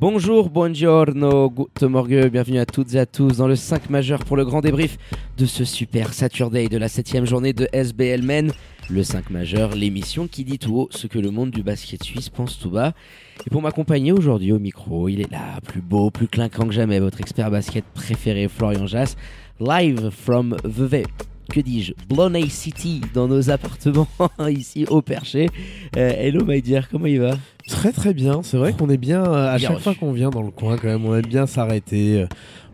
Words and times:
Bonjour, 0.00 0.50
buongiorno, 0.50 1.48
good 1.50 1.88
morgue, 1.88 2.28
bienvenue 2.28 2.58
à 2.58 2.66
toutes 2.66 2.94
et 2.94 2.98
à 2.98 3.06
tous 3.06 3.36
dans 3.36 3.46
le 3.46 3.54
5 3.54 3.90
majeur 3.90 4.24
pour 4.24 4.36
le 4.36 4.44
grand 4.44 4.60
débrief 4.60 4.98
de 5.38 5.46
ce 5.46 5.64
super 5.64 6.12
Saturday 6.12 6.66
de 6.66 6.76
la 6.76 6.88
7ème 6.88 7.24
journée 7.24 7.52
de 7.52 7.68
SBL 7.72 8.22
Men. 8.22 8.50
Le 8.90 9.02
5 9.04 9.30
majeur, 9.30 9.76
l'émission 9.76 10.26
qui 10.26 10.44
dit 10.44 10.58
tout 10.58 10.76
haut 10.76 10.88
ce 10.90 11.06
que 11.06 11.20
le 11.20 11.30
monde 11.30 11.52
du 11.52 11.62
basket 11.62 12.02
suisse 12.02 12.28
pense 12.28 12.58
tout 12.58 12.70
bas. 12.70 12.92
Et 13.46 13.50
pour 13.50 13.62
m'accompagner 13.62 14.10
aujourd'hui 14.10 14.50
au 14.50 14.58
micro, 14.58 15.08
il 15.08 15.20
est 15.20 15.30
là, 15.30 15.60
plus 15.64 15.80
beau, 15.80 16.10
plus 16.10 16.26
clinquant 16.26 16.66
que 16.66 16.74
jamais, 16.74 16.98
votre 16.98 17.20
expert 17.20 17.50
basket 17.52 17.84
préféré 17.94 18.48
Florian 18.48 18.88
Jass, 18.88 19.16
live 19.60 20.10
from 20.10 20.56
the 20.64 20.90
que 21.52 21.60
dis-je, 21.60 21.92
Blonay 22.08 22.48
City 22.48 23.00
dans 23.14 23.28
nos 23.28 23.50
appartements 23.50 24.08
ici 24.48 24.86
au 24.88 25.02
perché. 25.02 25.48
Euh, 25.96 26.10
hello 26.16 26.44
my 26.44 26.60
dear, 26.62 26.88
comment 26.88 27.06
il 27.06 27.20
va? 27.20 27.36
Très 27.68 27.92
très 27.92 28.12
bien, 28.12 28.42
c'est 28.42 28.56
vrai 28.58 28.72
qu'on 28.74 28.90
est 28.90 28.96
bien 28.98 29.22
euh, 29.24 29.52
à 29.54 29.56
Bien 29.56 29.68
chaque 29.68 29.76
reçu. 29.76 29.84
fois 29.84 29.94
qu'on 29.94 30.12
vient 30.12 30.30
dans 30.30 30.42
le 30.42 30.50
coin 30.50 30.76
quand 30.76 30.88
même, 30.88 31.04
on 31.06 31.14
aime 31.14 31.24
bien 31.26 31.46
s'arrêter. 31.46 32.20
euh, 32.22 32.26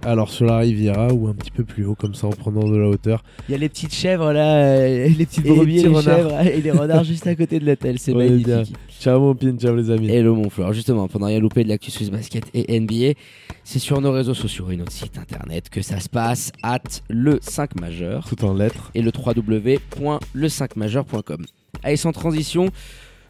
Alors 0.04 0.30
sur 0.30 0.46
la 0.46 0.58
Riviera 0.58 1.12
ou 1.12 1.28
un 1.28 1.34
petit 1.34 1.50
peu 1.50 1.64
plus 1.64 1.84
haut 1.84 1.94
comme 1.94 2.14
ça 2.14 2.26
en 2.26 2.30
prenant 2.30 2.68
de 2.68 2.76
la 2.76 2.88
hauteur. 2.88 3.22
Il 3.48 3.52
y 3.52 3.54
a 3.54 3.58
les 3.58 3.68
petites 3.68 3.94
chèvres 3.94 4.32
là, 4.32 4.86
les 4.88 5.14
petites 5.26 5.44
Et 5.46 5.50
les 5.50 5.54
brebis 5.56 5.78
et 5.80 5.88
les 5.88 6.02
chèvres 6.02 6.40
et 6.40 6.60
les 6.60 6.70
renards 6.72 7.04
juste 7.04 7.26
à 7.26 7.34
côté 7.36 7.60
de 7.60 7.66
l'hôtel, 7.66 7.98
c'est 7.98 8.14
magnifique. 8.14 8.74
Ciao 9.00 9.18
mon 9.18 9.34
pin, 9.34 9.56
ciao 9.56 9.74
les 9.74 9.90
amis. 9.90 10.10
Hello 10.10 10.34
mon 10.34 10.50
Fleur, 10.50 10.74
justement, 10.74 11.08
pendant 11.08 11.24
rien 11.24 11.40
loupé 11.40 11.64
de 11.64 11.70
l'actu 11.70 11.90
Swiss 11.90 12.10
Basket 12.10 12.44
et 12.52 12.78
NBA, 12.78 13.18
c'est 13.64 13.78
sur 13.78 13.98
nos 14.02 14.12
réseaux 14.12 14.34
sociaux 14.34 14.70
et 14.70 14.76
notre 14.76 14.92
site 14.92 15.16
internet 15.16 15.70
que 15.70 15.80
ça 15.80 16.00
se 16.00 16.10
passe, 16.10 16.52
at 16.62 16.82
le 17.08 17.38
5 17.40 17.80
majeur 17.80 18.28
Tout 18.28 18.44
en 18.44 18.52
lettres. 18.52 18.90
et 18.94 19.00
le 19.00 19.10
www.le5majeur.com. 19.10 21.46
Allez, 21.82 21.96
sans 21.96 22.12
transition, 22.12 22.68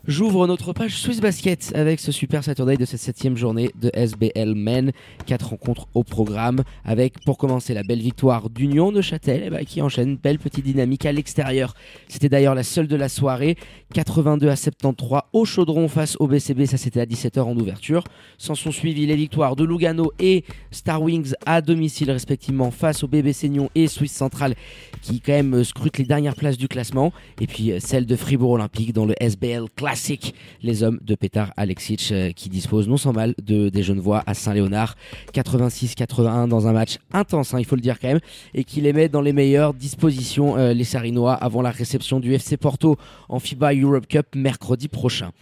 j'ouvre 0.07 0.47
notre 0.47 0.73
page 0.73 0.97
Swiss 0.97 1.21
Basket 1.21 1.73
avec 1.75 2.01
ce 2.01 2.13
super 2.13 2.43
Saturday 2.43 2.77
de 2.77 2.85
cette 2.85 3.01
septième 3.01 3.37
journée 3.37 3.71
de 3.81 3.91
SBL 3.95 4.55
Men. 4.55 4.93
Quatre 5.27 5.51
rencontres 5.51 5.87
au 5.95 6.03
programme 6.05 6.63
avec, 6.85 7.23
pour 7.25 7.39
commencer, 7.39 7.75
la 7.75 7.83
belle 7.83 8.01
victoire 8.01 8.51
d'Union 8.51 8.93
de 8.93 9.01
Châtel 9.01 9.43
eh 9.47 9.51
ben, 9.51 9.65
qui 9.65 9.83
enchaîne 9.83 10.11
une 10.11 10.17
belle 10.17 10.39
petite 10.39 10.65
dynamique 10.65 11.07
à 11.07 11.13
l'extérieur. 11.13 11.75
C'était 12.09 12.29
d'ailleurs 12.29 12.55
la 12.55 12.63
seule 12.63 12.87
de 12.87 12.97
la 12.97 13.09
soirée. 13.09 13.57
82 13.95 14.49
à 14.49 14.57
73 14.57 15.23
au 15.33 15.45
Chaudron 15.45 15.89
face 15.89 16.17
au 16.21 16.27
BCB, 16.27 16.67
ça 16.67 16.77
c'était 16.77 17.01
à 17.01 17.07
17h 17.07 17.41
en 17.41 17.57
ouverture. 17.57 18.05
S'en 18.39 18.55
sont 18.55 18.71
suivis 18.71 19.07
les 19.07 19.17
victoires 19.17 19.57
de 19.57 19.65
Lugano 19.65 20.13
et 20.19 20.45
Star 20.71 21.03
Wings 21.03 21.33
à 21.45 21.61
domicile 21.61 22.11
respectivement 22.11 22.71
face 22.71 23.03
au 23.03 23.09
BBC 23.09 23.49
Nyon 23.49 23.69
et 23.75 23.89
Suisse 23.89 24.13
Central 24.13 24.55
qui 25.03 25.21
quand 25.21 25.33
même 25.33 25.65
scrutent 25.65 25.99
les 25.99 26.05
dernières 26.05 26.37
places 26.37 26.57
du 26.57 26.69
classement. 26.69 27.13
Et 27.41 27.47
puis 27.47 27.73
euh, 27.73 27.81
celle 27.81 28.07
de 28.07 28.17
Fribourg 28.17 28.53
Olympique 28.53 28.93
dans 28.93 29.07
le 29.07 29.15
SBL 29.21 29.65
Classic, 29.91 30.37
les 30.63 30.85
hommes 30.85 31.01
de 31.03 31.17
Petar 31.17 31.53
Alexic 31.57 32.11
euh, 32.13 32.31
qui 32.31 32.49
disposent 32.49 32.87
non 32.87 32.97
sans 32.97 33.13
mal 33.13 33.35
de 33.43 33.71
des 33.71 33.83
Genevois 33.83 34.23
à 34.25 34.35
Saint-Léonard 34.35 34.95
86-81 35.35 36.47
dans 36.47 36.69
un 36.69 36.73
match 36.73 36.99
intense, 37.13 37.55
hein, 37.55 37.59
il 37.59 37.65
faut 37.65 37.75
le 37.75 37.81
dire 37.81 37.99
quand 37.99 38.07
même, 38.07 38.21
et 38.55 38.63
qui 38.63 38.81
les 38.81 38.93
met 38.93 39.09
dans 39.09 39.21
les 39.21 39.33
meilleures 39.33 39.75
dispositions 39.75 40.57
euh, 40.57 40.75
les 40.75 40.85
Sarinois 40.85 41.35
avant 41.35 41.61
la 41.61 41.73
réception 41.73 42.21
du 42.21 42.33
FC 42.33 42.57
Porto 42.57 42.99
en 43.29 43.41
FIBA 43.41 43.75
Europe 43.75 44.07
Cup 44.07 44.27
mercredi 44.37 44.87
prochain. 44.87 45.33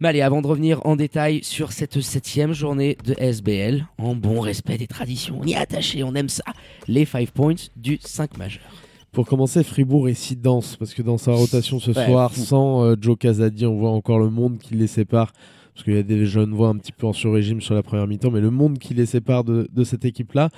Mais 0.00 0.08
allez, 0.08 0.22
avant 0.22 0.40
de 0.40 0.46
revenir 0.46 0.80
en 0.86 0.96
détail 0.96 1.44
sur 1.44 1.72
cette 1.72 2.00
septième 2.00 2.54
journée 2.54 2.96
de 3.04 3.14
SBL, 3.18 3.86
en 3.98 4.14
bon 4.14 4.40
respect 4.40 4.78
des 4.78 4.86
traditions, 4.86 5.40
on 5.42 5.46
y 5.46 5.52
est 5.52 5.56
attaché, 5.56 6.02
on 6.04 6.14
aime 6.14 6.30
ça, 6.30 6.44
les 6.88 7.04
5 7.04 7.30
points 7.32 7.54
du 7.76 7.98
5 8.02 8.38
majeur. 8.38 8.64
Pour 9.14 9.26
commencer, 9.26 9.62
Fribourg 9.62 10.08
est 10.08 10.14
si 10.14 10.34
dense 10.36 10.76
parce 10.76 10.92
que 10.92 11.00
dans 11.00 11.18
sa 11.18 11.32
rotation 11.32 11.78
ce 11.78 11.92
Ouais, 11.92 12.04
soir, 12.06 12.32
fou. 12.32 12.40
sans 12.40 12.84
euh, 12.84 12.96
Joe 13.00 13.16
Casadi, 13.16 13.64
on 13.64 13.76
voit 13.76 13.90
encore 13.90 14.18
le 14.18 14.28
monde 14.28 14.58
qui 14.58 14.74
les 14.74 14.88
sépare. 14.88 15.32
Parce 15.72 15.84
qu'il 15.84 15.94
y 15.94 15.98
a 15.98 16.02
des 16.02 16.26
jeunes 16.26 16.52
voix 16.52 16.68
un 16.68 16.76
petit 16.76 16.92
peu 16.92 17.06
en 17.06 17.12
sur-régime 17.12 17.60
sur 17.60 17.74
la 17.74 17.82
première 17.82 18.06
mi-temps, 18.06 18.30
mais 18.30 18.40
le 18.40 18.50
monde 18.50 18.78
qui 18.78 18.94
les 18.94 19.06
sépare 19.06 19.42
de, 19.44 19.68
de 19.72 19.84
cette 19.84 20.04
équipe-là. 20.04 20.50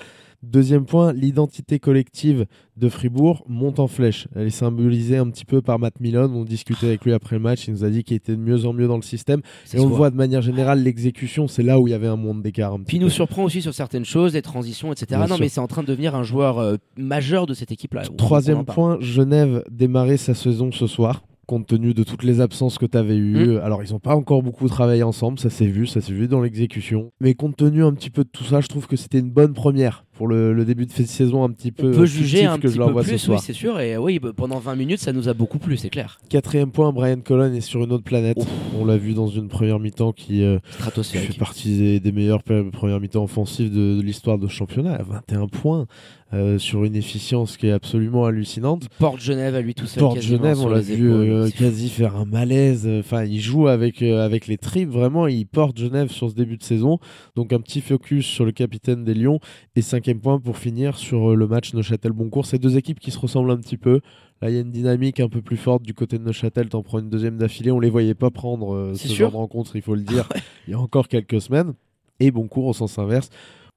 Deuxième 0.43 0.85
point, 0.85 1.13
l'identité 1.13 1.79
collective 1.79 2.47
de 2.77 2.89
Fribourg 2.89 3.45
monte 3.49 3.79
en 3.79 3.87
flèche. 3.87 4.29
Elle 4.35 4.49
est 4.49 4.51
symbolisée 4.51 5.17
un 5.17 5.29
petit 5.31 5.45
peu 5.45 5.63
par 5.63 5.79
Matt 5.79 5.99
Milon. 6.01 6.31
On 6.35 6.45
discutait 6.45 6.87
avec 6.87 7.05
lui 7.05 7.13
après 7.13 7.37
le 7.37 7.43
match. 7.43 7.69
Il 7.69 7.73
nous 7.73 7.85
a 7.85 7.91
dit 7.91 8.05
qu'il 8.05 8.17
était 8.17 8.33
de 8.33 8.41
mieux 8.41 8.67
en 8.67 8.73
mieux 8.73 8.87
dans 8.87 8.97
le 8.97 9.03
système. 9.03 9.41
Et 9.73 9.81
on 9.81 9.89
le 9.89 9.95
voit. 9.95 10.11
de 10.11 10.17
manière 10.17 10.43
générale, 10.43 10.83
l'exécution, 10.83 11.49
c'est 11.49 11.63
là 11.63 11.81
où 11.81 11.89
il 11.89 11.91
y 11.91 11.95
avait 11.95 12.07
un 12.07 12.17
monde 12.17 12.43
d'écart. 12.43 12.77
Puis 12.87 12.99
il 12.99 13.01
nous 13.01 13.11
surprend 13.11 13.45
aussi 13.45 13.63
sur 13.63 13.75
certaines 13.75 14.05
choses, 14.05 14.35
les 14.35 14.43
transitions, 14.43 14.93
etc. 14.93 15.07
Bien 15.11 15.21
non, 15.21 15.27
sûr. 15.37 15.41
mais 15.41 15.49
c'est 15.49 15.61
en 15.61 15.67
train 15.67 15.83
de 15.83 15.89
devenir 15.89 16.15
un 16.15 16.23
joueur 16.23 16.59
euh, 16.59 16.77
majeur 16.97 17.47
de 17.47 17.55
cette 17.55 17.73
équipe-là. 17.73 18.03
Troisième 18.17 18.65
point, 18.65 18.99
Genève 19.01 19.65
démarrer 19.71 20.17
sa 20.17 20.35
saison 20.35 20.71
ce 20.73 20.87
soir. 20.87 21.23
Compte 21.47 21.69
tenu 21.69 21.95
de 21.95 22.03
toutes 22.03 22.25
les 22.25 22.41
absences 22.41 22.77
que 22.77 22.87
tu 22.87 22.99
avais 22.99 23.17
eues. 23.17 23.55
Mm. 23.55 23.61
Alors, 23.63 23.85
ils 23.85 23.93
n'ont 23.93 24.01
pas 24.01 24.17
encore 24.17 24.43
beaucoup 24.43 24.69
travaillé 24.69 25.05
ensemble, 25.05 25.39
ça 25.39 25.49
s'est 25.49 25.67
vu, 25.67 25.87
ça 25.87 26.01
s'est 26.01 26.13
vu 26.13 26.27
dans 26.27 26.41
l'exécution. 26.41 27.13
Mais 27.21 27.35
compte 27.35 27.57
tenu 27.57 27.85
un 27.85 27.93
petit 27.93 28.11
peu 28.11 28.25
de 28.25 28.29
tout 28.29 28.43
ça, 28.43 28.61
je 28.61 28.67
trouve 28.67 28.89
que 28.89 28.97
c'était 28.97 29.21
une 29.21 29.31
bonne 29.31 29.55
première 29.55 30.05
pour 30.17 30.29
le, 30.29 30.53
le 30.53 30.65
début 30.65 30.87
de 30.87 30.93
saison 30.93 31.45
un 31.45 31.51
petit 31.51 31.73
peu. 31.73 31.91
On 31.91 31.97
peut 31.97 32.07
juger 32.07 32.47
un 32.47 32.57
que 32.57 32.63
petit 32.69 32.75
je 32.75 32.83
peu 32.83 33.03
plus, 33.03 33.19
ce 33.19 33.31
oui, 33.31 33.39
c'est 33.41 33.53
sûr. 33.53 33.81
Et 33.81 33.97
oui, 33.97 34.19
bah, 34.19 34.31
pendant 34.35 34.59
20 34.59 34.75
minutes, 34.75 35.01
ça 35.01 35.13
nous 35.13 35.29
a 35.29 35.35
beaucoup 35.35 35.59
plu, 35.59 35.77
c'est 35.77 35.91
clair. 35.91 36.19
Quatrième 36.29 36.71
point, 36.71 36.93
Brian 36.93 37.21
Colon 37.21 37.53
est 37.53 37.61
sur 37.61 37.83
une 37.85 37.93
autre 37.93 38.05
planète. 38.05 38.39
Ouf. 38.39 38.47
On 38.79 38.85
l'a 38.85 38.97
vu 38.97 39.15
dans 39.15 39.29
une 39.29 39.49
première 39.49 39.79
mi-temps 39.79 40.13
qui, 40.13 40.43
euh, 40.43 40.59
fait 41.03 41.39
partie 41.39 41.77
des, 41.77 42.01
des 42.01 42.13
meilleures 42.13 42.43
premières 42.43 43.01
mi-temps 43.01 43.25
offensives 43.25 43.71
de, 43.71 43.97
de 43.97 44.03
l'histoire 44.03 44.39
de 44.39 44.47
ce 44.47 44.53
championnat. 44.53 44.99
21 45.03 45.49
points 45.49 45.87
euh, 46.35 46.59
sur 46.59 46.83
une 46.83 46.97
efficience 46.97 47.57
qui 47.57 47.69
est 47.69 47.73
absolument 47.73 48.25
hallucinante. 48.25 48.89
Porte 48.99 49.21
Genève 49.21 49.55
à 49.55 49.61
lui 49.61 49.77
tout 49.77 49.87
seul. 49.87 50.01
Porte 50.01 50.21
Genève, 50.21 50.59
on 50.59 50.69
l'a 50.69 50.81
vu 50.81 51.09
euh, 51.09 51.49
quasi 51.57 51.89
faire 51.89 52.17
un 52.17 52.25
malaise. 52.25 52.89
Enfin, 52.99 53.23
il 53.23 53.41
joue 53.41 53.69
avec, 53.69 54.03
euh, 54.03 54.25
avec 54.25 54.49
les 54.49 54.59
tripes. 54.59 54.89
Vraiment, 54.89 55.29
il 55.29 55.47
porte 55.47 55.79
Genève 55.79 56.11
sur 56.11 56.29
ce 56.29 56.35
début 56.35 56.57
de 56.57 56.65
saison. 56.65 56.99
Donc, 57.37 57.53
un 57.53 57.61
petit 57.61 57.81
focus 57.81 58.27
sur 58.27 58.45
le 58.45 58.51
capitaine 58.51 59.05
des 59.05 59.15
Lions. 59.15 59.39
Et 59.77 59.83
cinquième 60.07 60.21
point 60.21 60.39
pour 60.39 60.57
finir 60.57 60.97
sur 60.97 61.33
euh, 61.33 61.35
le 61.35 61.49
match 61.49 61.75
Neuchâtel-Boncourt. 61.75 62.47
C'est 62.47 62.61
deux 62.61 62.77
équipes 62.77 63.01
qui 63.01 63.11
se 63.11 63.19
ressemblent 63.19 63.51
un 63.51 63.57
petit 63.57 63.77
peu. 63.77 64.01
Là, 64.41 64.51
il 64.51 64.55
y 64.55 64.59
a 64.59 64.61
une 64.61 64.71
dynamique 64.71 65.19
un 65.19 65.29
peu 65.29 65.43
plus 65.43 65.57
forte 65.57 65.83
du 65.83 65.95
côté 65.95 66.17
de 66.17 66.23
Neuchâtel. 66.23 66.69
T'en 66.69 66.85
prends 66.85 67.01
une 67.01 67.11
deuxième 67.11 67.39
d'affilée. 67.39 67.73
On 67.73 67.81
les 67.81 67.91
voyait 67.91 68.15
pas 68.15 68.31
prendre 68.31 68.73
euh, 68.73 68.95
ce 68.95 69.13
genre 69.13 69.33
de 69.33 69.37
rencontre, 69.37 69.75
il 69.75 69.83
faut 69.83 69.97
le 69.97 70.03
dire, 70.03 70.29
il 70.69 70.71
y 70.71 70.75
a 70.75 70.79
encore 70.79 71.09
quelques 71.09 71.41
semaines. 71.41 71.75
Et 72.21 72.31
Boncourt 72.31 72.67
au 72.67 72.73
sens 72.73 73.01
inverse 73.01 73.31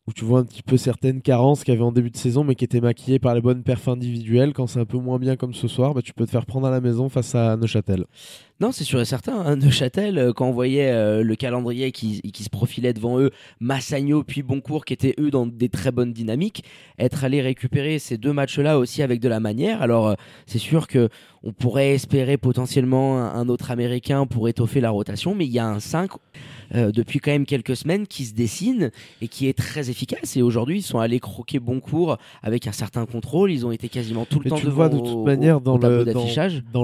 où 0.07 0.13
tu 0.13 0.23
vois 0.23 0.40
un 0.40 0.44
petit 0.44 0.63
peu 0.63 0.78
certaines 0.78 1.22
carences 1.22 1.63
qu'il 1.63 1.73
y 1.73 1.78
avait 1.78 1.85
en 1.85 1.91
début 1.91 2.09
de 2.09 2.17
saison, 2.17 2.44
mais 2.44 2.56
qui 2.56 2.63
étaient 2.63 2.81
maquillées 2.81 3.19
par 3.19 3.35
les 3.35 3.41
bonnes 3.41 3.61
perfs 3.61 3.88
individuelles. 3.88 4.53
Quand 4.53 4.66
c'est 4.66 4.79
un 4.79 4.85
peu 4.85 4.97
moins 4.97 5.19
bien 5.19 5.35
comme 5.35 5.53
ce 5.53 5.67
soir, 5.67 5.94
bah, 5.94 6.01
tu 6.01 6.13
peux 6.13 6.25
te 6.25 6.31
faire 6.31 6.47
prendre 6.47 6.66
à 6.66 6.72
la 6.72 6.81
maison 6.81 7.09
face 7.09 7.35
à 7.35 7.56
Neuchâtel. 7.57 8.06
Non, 8.62 8.72
c'est 8.74 8.84
sûr 8.84 9.00
et 9.00 9.06
certain. 9.06 9.40
Hein. 9.40 9.56
Neuchâtel, 9.56 10.18
euh, 10.18 10.34
quand 10.34 10.47
on 10.47 10.52
voyait 10.52 10.92
euh, 10.92 11.24
le 11.24 11.36
calendrier 11.36 11.92
qui, 11.94 12.22
qui 12.22 12.44
se 12.44 12.50
profilait 12.50 12.94
devant 12.94 13.18
eux, 13.20 13.31
Massagno 13.62 14.24
puis 14.24 14.44
Boncourt, 14.44 14.84
qui 14.84 14.94
étaient 14.94 15.16
eux 15.20 15.31
dans 15.31 15.46
des 15.46 15.70
très 15.70 15.92
bonnes 15.92 16.12
dynamiques, 16.12 16.64
être 16.97 17.24
allé 17.24 17.42
récupérer 17.42 18.00
ces 18.00 18.18
deux 18.18 18.34
matchs-là 18.34 18.78
aussi 18.78 19.02
avec 19.02 19.22
de 19.22 19.30
la 19.30 19.40
manière. 19.40 19.81
Alors, 19.81 20.08
euh, 20.09 20.14
c'est 20.46 20.59
sûr 20.59 20.88
que 20.88 21.08
on 21.42 21.53
pourrait 21.53 21.92
espérer 21.92 22.36
potentiellement 22.36 23.18
un, 23.18 23.34
un 23.34 23.47
autre 23.47 23.72
Américain 23.72 24.25
pour 24.25 24.50
étoffer 24.50 24.81
la 24.81 24.90
rotation, 24.90 25.36
mais 25.36 25.46
il 25.46 25.52
y 25.53 25.59
a 25.59 25.66
un 25.66 25.80
5 25.80 26.12
euh, 26.76 26.91
depuis 26.91 27.20
quand 27.20 27.31
même 27.31 27.46
quelques 27.46 27.78
semaines 27.78 28.08
qui 28.08 28.26
se 28.26 28.34
dessine 28.34 28.91
et 29.22 29.29
qui 29.29 29.47
est 29.47 29.58
très 29.58 29.90
efficace. 29.90 30.35
Et 30.35 30.41
aujourd'hui, 30.41 30.79
ils 30.79 30.84
sont 30.84 31.00
allés 31.00 31.22
croquer 31.22 31.59
Boncourt 31.59 32.17
avec 32.44 32.67
un 32.67 32.73
certain 32.73 33.05
contrôle. 33.05 33.53
Ils 33.53 33.66
ont 33.66 33.72
été 33.72 33.88
quasiment 33.88 34.26
tout 34.26 34.40
le 34.40 34.44
Mais 34.44 34.50
temps 34.50 34.58
tu 34.58 34.66
le 34.66 34.72
devant 34.72 34.76
vois 34.76 34.90
de 34.90 34.97
toute 34.97 35.08
au- 35.08 35.23
manière 35.23 35.62
dans 35.62 35.78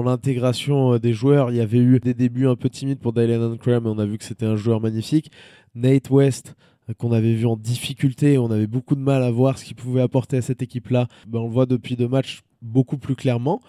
l'intégration 0.02 0.96
des 0.96 1.12
joueurs, 1.12 1.50
il 1.50 1.58
y 1.58 1.60
avait 1.66 1.78
eu 1.78 1.98
des 1.98 2.14
débuts 2.14 2.46
un 2.46 2.56
peu 2.56 2.70
timides 2.70 3.00
pour 3.00 3.12
Dylan 3.12 3.58
Cram, 3.58 3.84
mais 3.84 3.90
on 3.90 3.98
a 3.98 4.06
vu 4.06 4.18
que 4.18 4.24
c'était 4.24 4.46
un 4.46 4.56
joueur 4.56 4.80
magnifique. 4.80 5.30
Nate 5.74 6.10
West 6.10 6.54
euh, 6.88 6.94
qu'on 6.94 7.12
avait 7.12 7.34
vu 7.34 7.46
en 7.46 7.56
difficulté, 7.56 8.38
on 8.38 8.50
avait 8.50 8.68
beaucoup 8.68 8.94
de 8.94 9.00
mal 9.00 9.22
à 9.22 9.30
voir 9.30 9.58
ce 9.58 9.64
qu'il 9.64 9.76
pouvait 9.76 10.00
apporter 10.00 10.36
à 10.36 10.42
cette 10.42 10.62
équipe-là. 10.62 11.08
Ben, 11.26 11.40
on 11.40 11.46
le 11.46 11.52
voit 11.52 11.66
depuis 11.66 11.96
deux 11.96 12.08
matchs 12.08 12.42
beaucoup 12.62 12.98
plus 12.98 13.16
clairement. 13.16 13.60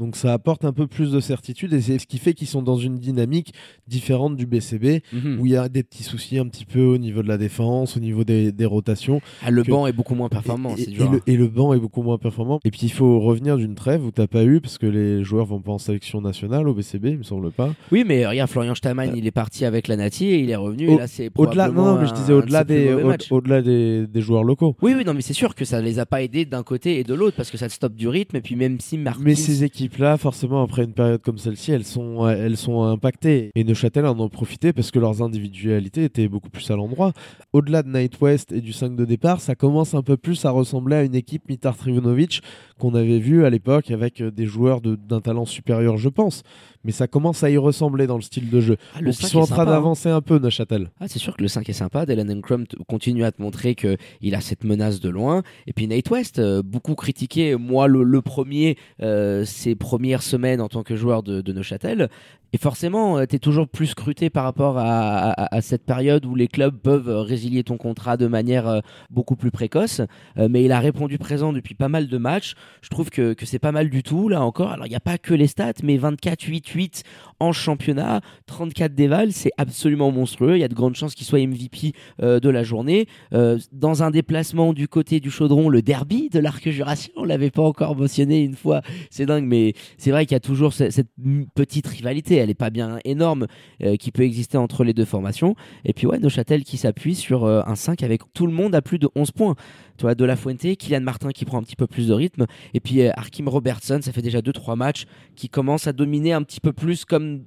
Donc 0.00 0.16
ça 0.16 0.32
apporte 0.32 0.64
un 0.64 0.72
peu 0.72 0.88
plus 0.88 1.12
de 1.12 1.20
certitude 1.20 1.72
et 1.72 1.80
c'est 1.80 2.00
ce 2.00 2.06
qui 2.06 2.18
fait 2.18 2.34
qu'ils 2.34 2.48
sont 2.48 2.62
dans 2.62 2.76
une 2.76 2.98
dynamique 2.98 3.52
différente 3.86 4.36
du 4.36 4.44
BCB 4.46 5.02
Mhm. 5.12 5.38
où 5.40 5.46
il 5.46 5.52
y 5.52 5.56
a 5.56 5.68
des 5.68 5.82
petits 5.84 6.02
soucis 6.02 6.38
un 6.38 6.46
petit 6.48 6.64
peu 6.64 6.80
au 6.82 6.98
niveau 6.98 7.22
de 7.22 7.28
la 7.28 7.38
défense, 7.38 7.96
au 7.96 8.00
niveau 8.00 8.24
des, 8.24 8.50
des 8.50 8.64
rotations. 8.64 9.20
Ah, 9.44 9.50
le 9.52 9.62
que- 9.62 9.70
banc 9.70 9.86
est 9.86 9.92
beaucoup 9.92 10.14
moins 10.16 10.28
performant, 10.28 10.74
Et, 10.76 10.82
c'est 10.82 10.90
et 10.90 10.94
dur. 10.94 11.10
le, 11.12 11.18
hein. 11.18 11.22
et 11.28 11.36
le 11.36 11.46
banc 11.46 11.74
est 11.74 11.78
beaucoup 11.78 12.02
moins 12.02 12.18
performant. 12.18 12.58
Et 12.64 12.70
puis 12.72 12.80
il 12.84 12.92
faut 12.92 13.20
revenir 13.20 13.56
d'une 13.56 13.74
trêve 13.76 14.04
où 14.04 14.10
t'as 14.10 14.26
pas 14.26 14.44
eu 14.44 14.60
parce 14.60 14.78
que 14.78 14.86
les 14.86 15.22
joueurs 15.22 15.46
vont 15.46 15.60
pas 15.60 15.72
en 15.72 15.78
sélection 15.78 16.20
nationale 16.20 16.66
au 16.68 16.74
BCB, 16.74 17.10
il 17.10 17.18
me 17.18 17.22
semble 17.22 17.52
pas. 17.52 17.72
Oui, 17.92 18.04
mais 18.04 18.26
regarde, 18.26 18.50
Florian 18.50 18.74
Steinmann, 18.74 19.12
il 19.16 19.26
est 19.26 19.30
parti 19.30 19.64
avec 19.64 19.86
la 19.86 19.96
Nati 19.96 20.26
et 20.26 20.40
il 20.40 20.50
est 20.50 20.56
revenu. 20.56 20.88
Au- 20.88 20.94
et 20.94 20.98
là, 20.98 21.06
c'est 21.06 21.30
Au-delà, 21.36 21.68
non, 21.68 21.84
non, 21.94 22.00
mais 22.00 22.08
je 22.08 22.14
disais 22.14 22.32
de 22.32 22.38
au-delà 22.38 22.64
des, 22.64 22.92
au- 22.92 23.36
au-delà 23.36 23.62
des, 23.62 24.06
des 24.08 24.20
joueurs 24.20 24.42
locaux. 24.42 24.74
Oui, 24.82 24.94
oui, 24.96 25.04
non, 25.04 25.14
mais 25.14 25.20
c'est 25.22 25.32
sûr 25.34 25.54
que 25.54 25.64
ça 25.64 25.80
les 25.80 25.98
a 26.00 26.06
pas 26.06 26.20
aidés 26.22 26.44
d'un 26.44 26.64
côté 26.64 26.98
et 26.98 27.04
de 27.04 27.14
l'autre 27.14 27.36
parce 27.36 27.50
que 27.52 27.56
ça 27.58 27.68
te 27.68 27.72
stoppe 27.72 27.94
du 27.94 28.08
rythme. 28.08 28.36
Et 28.36 28.40
puis 28.40 28.56
même 28.56 28.80
si 28.80 28.98
Martins. 28.98 29.22
Mais 29.24 29.34
ces 29.36 29.62
équipes-là, 29.84 30.16
forcément, 30.16 30.62
après 30.62 30.84
une 30.84 30.92
période 30.92 31.20
comme 31.22 31.38
celle-ci, 31.38 31.72
elles 31.72 31.84
sont, 31.84 32.26
elles 32.28 32.56
sont 32.56 32.82
impactées. 32.82 33.50
Et 33.54 33.64
Neuchâtel 33.64 34.06
en 34.06 34.18
ont 34.18 34.28
profité 34.28 34.72
parce 34.72 34.90
que 34.90 34.98
leurs 34.98 35.22
individualités 35.22 36.04
étaient 36.04 36.28
beaucoup 36.28 36.50
plus 36.50 36.70
à 36.70 36.76
l'endroit. 36.76 37.12
Au-delà 37.52 37.82
de 37.82 37.88
Night 37.88 38.20
West 38.20 38.52
et 38.52 38.60
du 38.60 38.72
5 38.72 38.96
de 38.96 39.04
départ, 39.04 39.40
ça 39.40 39.54
commence 39.54 39.94
un 39.94 40.02
peu 40.02 40.16
plus 40.16 40.44
à 40.44 40.50
ressembler 40.50 40.96
à 40.96 41.02
une 41.04 41.14
équipe 41.14 41.48
Mitar 41.48 41.76
Trivunovic 41.76 42.40
qu'on 42.78 42.94
avait 42.94 43.18
vu 43.18 43.44
à 43.44 43.50
l'époque 43.50 43.90
avec 43.90 44.20
euh, 44.20 44.30
des 44.30 44.46
joueurs 44.46 44.80
de- 44.80 44.96
d'un 44.96 45.20
talent 45.20 45.44
supérieur, 45.44 45.96
je 45.96 46.08
pense. 46.08 46.42
Mais 46.84 46.92
ça 46.92 47.06
commence 47.06 47.42
à 47.42 47.50
y 47.50 47.56
ressembler 47.56 48.06
dans 48.06 48.16
le 48.16 48.22
style 48.22 48.50
de 48.50 48.60
jeu. 48.60 48.76
Ah, 48.94 49.00
le 49.00 49.06
Donc 49.06 49.14
5 49.14 49.26
ils 49.26 49.30
sont 49.30 49.38
en 49.40 49.46
train 49.46 49.62
hein. 49.62 49.66
d'avancer 49.70 50.08
un 50.10 50.20
peu, 50.20 50.38
Neuchâtel. 50.38 50.90
Ah, 51.00 51.08
c'est 51.08 51.18
sûr 51.18 51.34
que 51.36 51.42
le 51.42 51.48
5 51.48 51.68
est 51.68 51.72
sympa. 51.72 52.04
Dylan 52.04 52.30
Encrum 52.30 52.64
continue 52.88 53.24
à 53.24 53.32
te 53.32 53.40
montrer 53.40 53.74
qu'il 53.74 54.34
a 54.34 54.40
cette 54.40 54.64
menace 54.64 55.00
de 55.00 55.08
loin. 55.08 55.42
Et 55.66 55.72
puis 55.72 55.86
Nate 55.86 56.10
West, 56.10 56.38
euh, 56.38 56.62
beaucoup 56.62 56.94
critiqué, 56.94 57.56
moi 57.56 57.86
le, 57.88 58.02
le 58.02 58.20
premier, 58.20 58.76
euh, 59.02 59.44
ses 59.46 59.73
premières 59.74 60.22
semaines 60.22 60.60
en 60.60 60.68
tant 60.68 60.82
que 60.82 60.96
joueur 60.96 61.22
de, 61.22 61.52
Neuchâtel. 61.52 62.08
Et 62.54 62.56
forcément, 62.56 63.26
tu 63.26 63.34
es 63.34 63.38
toujours 63.40 63.66
plus 63.66 63.88
scruté 63.88 64.30
par 64.30 64.44
rapport 64.44 64.76
à, 64.78 65.60
cette 65.60 65.84
période 65.84 66.24
où 66.24 66.36
les 66.36 66.46
clubs 66.46 66.76
peuvent 66.76 67.08
euh, 67.08 67.20
résilier 67.20 67.64
ton 67.64 67.76
contrat 67.76 68.16
de 68.16 68.28
manière 68.28 68.68
euh, 68.68 68.80
beaucoup 69.10 69.34
plus 69.34 69.50
précoce. 69.50 70.00
Euh, 70.38 70.46
mais 70.48 70.62
il 70.62 70.70
a 70.70 70.78
répondu 70.78 71.18
présent 71.18 71.52
depuis 71.52 71.74
pas 71.74 71.88
mal 71.88 72.06
de 72.06 72.16
matchs. 72.16 72.54
Je 72.80 72.90
trouve 72.90 73.10
que, 73.10 73.34
c'est 73.42 73.58
pas 73.58 73.72
mal 73.72 73.90
du 73.90 74.04
tout, 74.04 74.28
là 74.28 74.40
encore. 74.40 74.70
Alors, 74.70 74.86
il 74.86 74.90
n'y 74.90 74.94
a 74.94 75.00
pas 75.00 75.18
que 75.18 75.34
les 75.34 75.48
stats, 75.48 75.72
mais 75.82 75.98
24-8-8 75.98 77.02
en 77.40 77.50
championnat, 77.50 78.20
34 78.46 78.94
déval, 78.94 79.32
c'est 79.32 79.50
absolument 79.58 80.12
monstrueux. 80.12 80.56
Il 80.56 80.60
y 80.60 80.64
a 80.64 80.68
de 80.68 80.74
grandes 80.74 80.94
chances 80.94 81.16
qu'il 81.16 81.26
soit 81.26 81.44
MVP 81.44 81.92
euh, 82.22 82.38
de 82.38 82.48
la 82.50 82.62
journée. 82.62 83.08
Euh, 83.32 83.58
dans 83.72 84.04
un 84.04 84.12
déplacement 84.12 84.72
du 84.72 84.86
côté 84.86 85.18
du 85.18 85.30
chaudron, 85.30 85.68
le 85.68 85.82
derby 85.82 86.28
de 86.30 86.38
l'arc 86.38 86.68
jurassien, 86.68 87.12
on 87.16 87.24
l'avait 87.24 87.50
pas 87.50 87.62
encore 87.62 87.96
mentionné 87.96 88.44
une 88.44 88.54
fois, 88.54 88.82
c'est 89.10 89.26
dingue, 89.26 89.44
mais 89.44 89.74
c'est 89.98 90.12
vrai 90.12 90.24
qu'il 90.24 90.34
y 90.34 90.36
a 90.36 90.40
toujours 90.40 90.72
ce- 90.72 90.90
cette 90.90 91.10
petite 91.56 91.88
rivalité, 91.88 92.43
elle 92.44 92.50
est 92.50 92.54
pas 92.54 92.70
bien 92.70 92.98
énorme, 93.04 93.46
euh, 93.82 93.96
qui 93.96 94.12
peut 94.12 94.22
exister 94.22 94.56
entre 94.56 94.84
les 94.84 94.92
deux 94.92 95.04
formations. 95.04 95.56
Et 95.84 95.92
puis 95.92 96.06
ouais, 96.06 96.18
Neuchâtel 96.18 96.62
qui 96.62 96.76
s'appuie 96.76 97.14
sur 97.14 97.44
euh, 97.44 97.62
un 97.66 97.74
5 97.74 98.02
avec 98.02 98.22
tout 98.32 98.46
le 98.46 98.52
monde 98.52 98.74
à 98.74 98.82
plus 98.82 98.98
de 98.98 99.08
11 99.16 99.32
points. 99.32 99.56
Tu 99.96 100.02
vois, 100.02 100.14
De 100.14 100.24
La 100.24 100.36
Fuente, 100.36 100.76
Kylian 100.76 101.00
Martin 101.00 101.30
qui 101.30 101.44
prend 101.44 101.58
un 101.58 101.62
petit 101.62 101.76
peu 101.76 101.86
plus 101.86 102.08
de 102.08 102.12
rythme, 102.12 102.46
et 102.74 102.80
puis 102.80 103.02
euh, 103.02 103.10
Arkim 103.16 103.48
Robertson, 103.48 104.00
ça 104.02 104.12
fait 104.12 104.22
déjà 104.22 104.40
2-3 104.40 104.76
matchs 104.76 105.06
qui 105.34 105.48
commence 105.48 105.86
à 105.86 105.92
dominer 105.92 106.32
un 106.32 106.42
petit 106.42 106.60
peu 106.60 106.72
plus 106.72 107.04
comme 107.04 107.44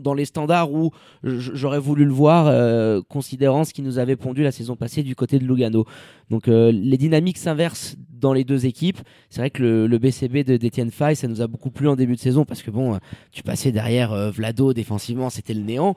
dans, 0.00 0.14
les 0.14 0.24
standards 0.24 0.72
où 0.72 0.90
j'aurais 1.22 1.78
voulu 1.78 2.04
le 2.04 2.12
voir, 2.12 2.46
euh, 2.46 3.00
considérant 3.08 3.64
ce 3.64 3.72
qui 3.72 3.82
nous 3.82 3.98
avait 3.98 4.16
pondu 4.16 4.42
la 4.42 4.52
saison 4.52 4.76
passée 4.76 5.02
du 5.02 5.14
côté 5.14 5.38
de 5.38 5.44
Lugano. 5.44 5.84
Donc 6.30 6.48
euh, 6.48 6.70
les 6.72 6.96
dynamiques 6.98 7.38
s'inversent 7.38 7.96
dans 8.10 8.32
les 8.32 8.44
deux 8.44 8.66
équipes. 8.66 8.98
C'est 9.30 9.40
vrai 9.40 9.50
que 9.50 9.62
le, 9.62 9.98
BCB 9.98 10.44
de 10.44 10.56
d'Etienne 10.56 10.90
Fay, 10.90 11.14
ça 11.14 11.28
nous 11.28 11.40
a 11.40 11.46
beaucoup 11.46 11.70
plu 11.70 11.88
en 11.88 11.96
début 11.96 12.16
de 12.16 12.20
saison 12.20 12.44
parce 12.44 12.62
que 12.62 12.70
bon, 12.70 12.94
euh, 12.94 12.98
tu 13.32 13.42
passais 13.42 13.72
derrière 13.72 14.32
Vlado 14.32 14.72
défensivement, 14.72 15.30
c'était 15.30 15.54
le 15.54 15.62
néant. 15.62 15.94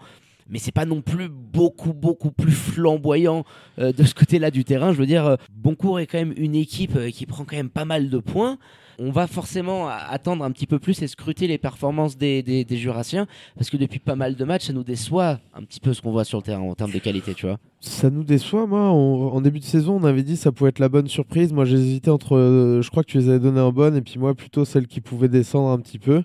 Mais 0.49 0.59
c'est 0.59 0.73
pas 0.73 0.85
non 0.85 1.01
plus 1.01 1.29
beaucoup 1.29 1.93
beaucoup 1.93 2.31
plus 2.31 2.51
flamboyant 2.51 3.45
de 3.77 4.03
ce 4.03 4.13
côté-là 4.13 4.51
du 4.51 4.65
terrain. 4.65 4.91
Je 4.91 4.97
veux 4.97 5.05
dire, 5.05 5.37
Boncourt 5.55 6.01
est 6.01 6.07
quand 6.07 6.17
même 6.17 6.33
une 6.35 6.55
équipe 6.55 6.99
qui 7.11 7.25
prend 7.25 7.45
quand 7.45 7.55
même 7.55 7.69
pas 7.69 7.85
mal 7.85 8.09
de 8.09 8.17
points. 8.17 8.57
On 9.03 9.09
va 9.09 9.25
forcément 9.25 9.87
attendre 9.87 10.45
un 10.45 10.51
petit 10.51 10.67
peu 10.67 10.77
plus 10.77 11.01
et 11.01 11.07
scruter 11.07 11.47
les 11.47 11.57
performances 11.57 12.19
des, 12.19 12.43
des, 12.43 12.77
Jurassiens 12.77 13.25
parce 13.55 13.71
que 13.71 13.77
depuis 13.77 13.97
pas 13.97 14.15
mal 14.15 14.35
de 14.35 14.45
matchs, 14.45 14.67
ça 14.67 14.73
nous 14.73 14.83
déçoit 14.83 15.39
un 15.55 15.63
petit 15.63 15.79
peu 15.79 15.91
ce 15.95 16.03
qu'on 16.03 16.11
voit 16.11 16.23
sur 16.23 16.37
le 16.37 16.43
terrain 16.43 16.61
en 16.61 16.75
termes 16.75 16.91
de 16.91 16.99
qualité, 16.99 17.33
tu 17.33 17.47
vois. 17.47 17.57
Ça 17.79 18.11
nous 18.11 18.23
déçoit, 18.23 18.67
moi. 18.67 18.89
En 18.89 19.41
début 19.41 19.57
de 19.57 19.63
saison, 19.63 19.99
on 19.99 20.03
avait 20.03 20.21
dit 20.21 20.37
ça 20.37 20.51
pouvait 20.51 20.69
être 20.69 20.77
la 20.77 20.87
bonne 20.87 21.07
surprise. 21.07 21.51
Moi, 21.51 21.65
j'hésitais 21.65 22.11
entre. 22.11 22.37
euh, 22.37 22.83
je 22.83 22.91
crois 22.91 23.03
que 23.03 23.09
tu 23.09 23.17
les 23.17 23.29
avais 23.29 23.39
donné 23.39 23.59
en 23.59 23.71
bonne, 23.71 23.95
et 23.95 24.03
puis 24.03 24.19
moi, 24.19 24.35
plutôt 24.35 24.65
celle 24.65 24.85
qui 24.85 25.01
pouvait 25.01 25.29
descendre 25.29 25.69
un 25.69 25.79
petit 25.79 25.97
peu, 25.97 26.21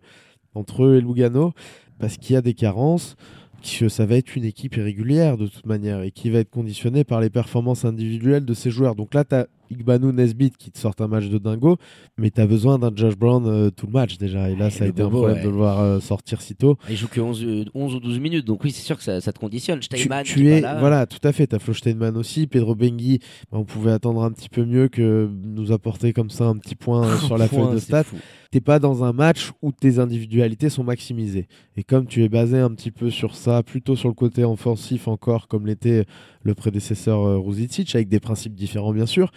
entre 0.54 0.84
eux 0.84 0.96
et 0.96 1.00
Lugano, 1.00 1.54
parce 1.98 2.18
qu'il 2.18 2.34
y 2.34 2.36
a 2.36 2.42
des 2.42 2.54
carences. 2.54 3.16
Que 3.62 3.88
ça 3.88 4.06
va 4.06 4.16
être 4.16 4.36
une 4.36 4.44
équipe 4.44 4.76
irrégulière 4.76 5.36
de 5.36 5.48
toute 5.48 5.66
manière 5.66 6.02
et 6.02 6.12
qui 6.12 6.30
va 6.30 6.38
être 6.38 6.50
conditionnée 6.50 7.02
par 7.02 7.20
les 7.20 7.30
performances 7.30 7.84
individuelles 7.84 8.44
de 8.44 8.54
ses 8.54 8.70
joueurs. 8.70 8.94
Donc 8.94 9.12
là, 9.12 9.24
tu 9.24 9.34
as 9.34 9.48
Igbanou 9.70 10.12
Nesbit 10.12 10.50
qui 10.58 10.70
te 10.70 10.78
sort 10.78 10.94
un 11.00 11.06
match 11.08 11.26
de 11.28 11.38
dingo, 11.38 11.76
mais 12.18 12.30
tu 12.30 12.40
as 12.40 12.46
besoin 12.46 12.78
d'un 12.78 12.90
Josh 12.94 13.16
Brown 13.16 13.46
euh, 13.46 13.70
tout 13.70 13.86
le 13.86 13.92
match 13.92 14.18
déjà. 14.18 14.50
Et 14.50 14.56
là, 14.56 14.66
Ouais, 14.66 14.70
ça 14.70 14.84
a 14.84 14.88
été 14.88 15.02
un 15.02 15.08
problème 15.08 15.36
ouais. 15.36 15.42
de 15.44 15.48
le 15.48 15.54
voir 15.54 15.80
euh, 15.80 16.00
sortir 16.00 16.40
si 16.42 16.54
tôt. 16.56 16.76
Il 16.90 16.96
joue 16.96 17.08
que 17.08 17.20
11, 17.20 17.44
euh, 17.44 17.64
11 17.74 17.94
ou 17.94 18.00
12 18.00 18.18
minutes, 18.18 18.44
donc 18.44 18.64
oui, 18.64 18.70
c'est 18.72 18.82
sûr 18.82 18.96
que 18.96 19.02
ça, 19.02 19.20
ça 19.20 19.32
te 19.32 19.38
conditionne. 19.38 19.78
tu, 19.80 19.86
Steinman, 19.86 20.24
tu 20.24 20.48
es 20.50 20.60
là. 20.60 20.78
voilà 20.80 21.06
tout 21.06 21.20
à 21.26 21.32
fait 21.32 21.46
t'as 21.46 21.58
Flo 21.58 21.72
Steinman 21.74 22.16
aussi 22.16 22.46
Pedro 22.46 22.74
Bengui 22.74 23.20
bah, 23.52 23.58
on 23.58 23.64
pouvait 23.64 23.92
attendre 23.92 24.22
un 24.22 24.30
petit 24.32 24.48
peu 24.48 24.64
mieux 24.64 24.88
que 24.88 25.30
nous 25.44 25.72
apporter 25.72 26.12
comme 26.12 26.30
ça 26.30 26.44
un 26.46 26.56
petit 26.56 26.74
point 26.74 27.16
sur 27.26 27.38
la 27.38 27.46
feuille 27.48 27.72
de 27.72 27.78
stats 27.78 28.04
t'es 28.50 28.60
pas 28.60 28.78
dans 28.78 29.04
un 29.04 29.12
match 29.12 29.52
où 29.62 29.72
tes 29.72 29.98
individualités 29.98 30.68
sont 30.68 30.84
maximisées 30.84 31.46
et 31.76 31.84
comme 31.84 32.06
tu 32.06 32.22
es 32.24 32.28
basé 32.28 32.58
un 32.58 32.70
petit 32.70 32.90
peu 32.90 33.10
sur 33.10 33.34
ça 33.36 33.62
plutôt 33.62 33.96
sur 33.96 34.08
le 34.08 34.14
côté 34.14 34.44
offensif 34.44 35.08
encore 35.08 35.48
comme 35.48 35.66
l'était 35.66 36.04
le 36.42 36.54
prédécesseur 36.54 37.20
euh, 37.24 37.38
Ruzic 37.38 37.94
avec 37.94 38.08
des 38.08 38.20
principes 38.20 38.54
différents 38.54 38.92
bien 38.92 39.06
sûr 39.06 39.30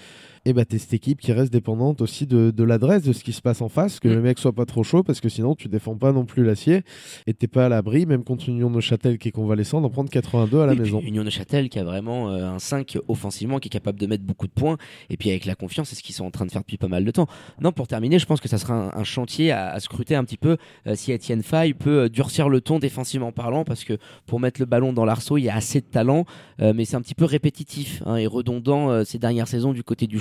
et 0.46 0.54
bah 0.54 0.66
t'es 0.66 0.78
cette 0.78 0.94
équipe 0.94 1.20
qui 1.22 1.32
reste 1.34 1.52
dépendante 1.52 2.02
aussi 2.02 2.26
de, 2.28 2.52
de 2.52 2.64
l'adresse 2.64 3.04
de 3.04 3.14
ce 3.14 3.24
qui 3.24 3.34
se 3.34 3.42
passe 3.42 3.62
en 3.62 3.70
face 3.70 4.00
que 4.00 4.08
Mm. 4.08 4.14
le 4.14 4.22
mec 4.22 4.40
soit 4.40 4.54
pas 4.54 4.66
trop 4.66 4.84
chaud 4.84 5.04
parce 5.04 5.20
que 5.22 5.30
sinon 5.30 5.56
tu 5.56 5.68
défends 5.68 5.96
pas 5.96 6.12
non 6.12 6.26
plus 6.26 6.44
l'acier 6.44 6.84
et 7.28 7.34
t'es 7.34 7.48
pas 7.48 7.66
à 7.66 7.70
l'abri 7.70 8.06
même 8.06 8.24
contre 8.24 8.50
Union 8.50 8.70
de 8.72 8.80
Châtel 8.80 9.18
qui 9.18 9.28
est 9.30 9.32
convalescent 9.32 9.82
d'en 9.82 9.90
prendre 9.90 10.10
82 10.10 10.60
à 10.62 10.66
la 10.66 10.74
Oui, 10.74 10.80
maison 10.80 11.00
Union 11.02 11.24
de 11.24 11.30
Châtel 11.30 11.70
qui 11.70 11.80
a 11.80 11.84
vraiment 11.84 12.30
euh, 12.32 12.50
un 12.50 12.60
5 12.60 12.98
offensivement 13.08 13.60
qui 13.60 13.68
est 13.68 13.72
capable 13.72 14.00
de 14.00 14.08
mettre 14.08 14.24
beaucoup 14.24 14.48
de 14.48 14.52
points 14.52 14.78
et 15.10 15.18
puis 15.18 15.30
avec 15.30 15.46
la 15.46 15.56
confiance 15.56 15.90
c'est 15.90 15.96
ce 15.96 16.04
qu'ils 16.04 16.16
sont 16.16 16.26
en 16.26 16.32
train 16.32 16.46
de 16.46 16.52
faire 16.52 16.62
depuis 16.62 16.78
pas 16.78 16.88
mal 16.88 17.04
de 17.06 17.12
temps. 17.12 17.28
Non 17.62 17.72
pour 17.72 17.88
terminer 17.88 18.20
je 18.20 18.26
pense 18.26 18.40
que 18.42 18.48
ça 18.50 18.58
sera 18.58 18.74
un, 18.74 18.92
un 19.00 19.04
chantier 19.04 19.52
à, 19.52 19.70
à 19.72 19.80
scruter 19.80 20.16
un 20.16 20.24
petit 20.24 20.38
peu 20.38 20.58
euh, 20.88 20.96
si 20.96 21.12
Etienne 21.14 21.44
Fay 21.44 21.74
peut 21.74 22.04
euh, 22.06 22.10
durcir 22.10 22.50
le 22.50 22.62
ton 22.62 22.80
défensivement 22.80 23.32
parlant 23.32 23.64
parce 23.64 23.84
que 23.84 23.98
pour 24.26 24.40
mettre 24.40 24.60
le 24.62 24.66
ballon 24.66 24.94
dans 24.94 25.06
l'arceau 25.06 25.38
il 25.38 25.44
y 25.44 25.50
a 25.50 25.56
assez 25.56 25.82
de 25.82 25.86
talent 25.86 26.26
mais 26.60 26.86
c'est 26.86 26.96
un 26.96 27.02
petit 27.02 27.16
peu 27.16 27.26
répétitif 27.26 28.04
hein, 28.06 28.18
et 28.18 28.28
redondant 28.28 29.04
ces 29.06 29.18
dernières 29.18 29.48
saisons 29.48 29.72
du 29.74 29.84
côté 29.84 30.08
du 30.08 30.20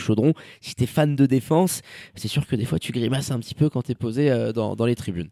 Si 0.61 0.75
t'es 0.75 0.87
fan 0.87 1.17
de 1.17 1.27
défense 1.27 1.83
c'est 2.15 2.29
sûr 2.29 2.47
que 2.47 2.57
des 2.57 2.65
fois 2.65 2.79
tu 2.79 2.93
grimaces 2.93 3.31
un 3.31 3.39
petit 3.39 3.55
peu 3.55 3.69
quand 3.69 3.83
t'es 3.83 3.95
posé 3.95 4.31
euh, 4.31 4.53
dans, 4.53 4.87
les 4.87 4.95
tribunes. 4.95 5.29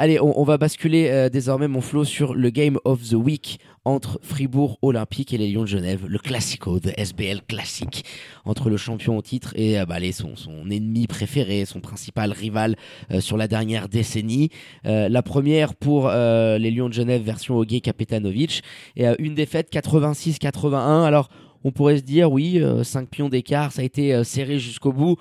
Allez, 0.00 0.20
on, 0.20 0.44
va 0.44 0.58
basculer 0.58 1.08
euh, 1.08 1.28
désormais 1.28 1.66
mon 1.66 1.80
flow 1.80 2.04
sur 2.04 2.32
le 2.32 2.50
Game 2.50 2.78
of 2.84 3.02
the 3.02 3.14
Week 3.14 3.58
entre 3.84 4.20
Fribourg 4.22 4.78
Olympique 4.80 5.32
et 5.32 5.38
les 5.38 5.50
Lions 5.50 5.62
de 5.62 5.68
Genève, 5.68 6.06
le 6.06 6.18
classico 6.20 6.78
de 6.78 6.92
SBL 6.96 7.40
classique 7.48 8.04
entre 8.44 8.70
le 8.70 8.76
champion 8.76 9.16
au 9.16 9.22
titre 9.22 9.52
et 9.56 9.80
euh, 9.80 9.86
bah, 9.86 9.98
les- 9.98 10.12
son, 10.12 10.34
ennemi 10.70 11.08
préféré, 11.08 11.64
son 11.64 11.80
principal 11.80 12.30
rival 12.30 12.76
sur 13.18 13.36
la 13.36 13.48
dernière 13.48 13.88
décennie. 13.88 14.50
La 14.84 15.22
première 15.22 15.74
pour 15.74 16.08
les 16.08 16.70
Lions 16.70 16.88
de 16.88 16.94
Genève 16.94 17.22
version 17.22 17.56
Oge 17.56 17.80
Kapetanovic 17.82 18.62
et 18.96 19.06
une 19.18 19.34
défaite 19.34 19.72
86-81. 19.72 21.04
Alors 21.04 21.28
on 21.64 21.70
pourrait 21.72 21.98
se 21.98 22.02
dire 22.02 22.30
oui, 22.30 22.62
5 22.82 23.08
pions 23.08 23.28
d'écart, 23.28 23.72
ça 23.72 23.82
a 23.82 23.84
été 23.84 24.14
euh, 24.14 24.24
serré 24.24 24.58
jusqu'au 24.58 24.92
bout. 24.92 25.16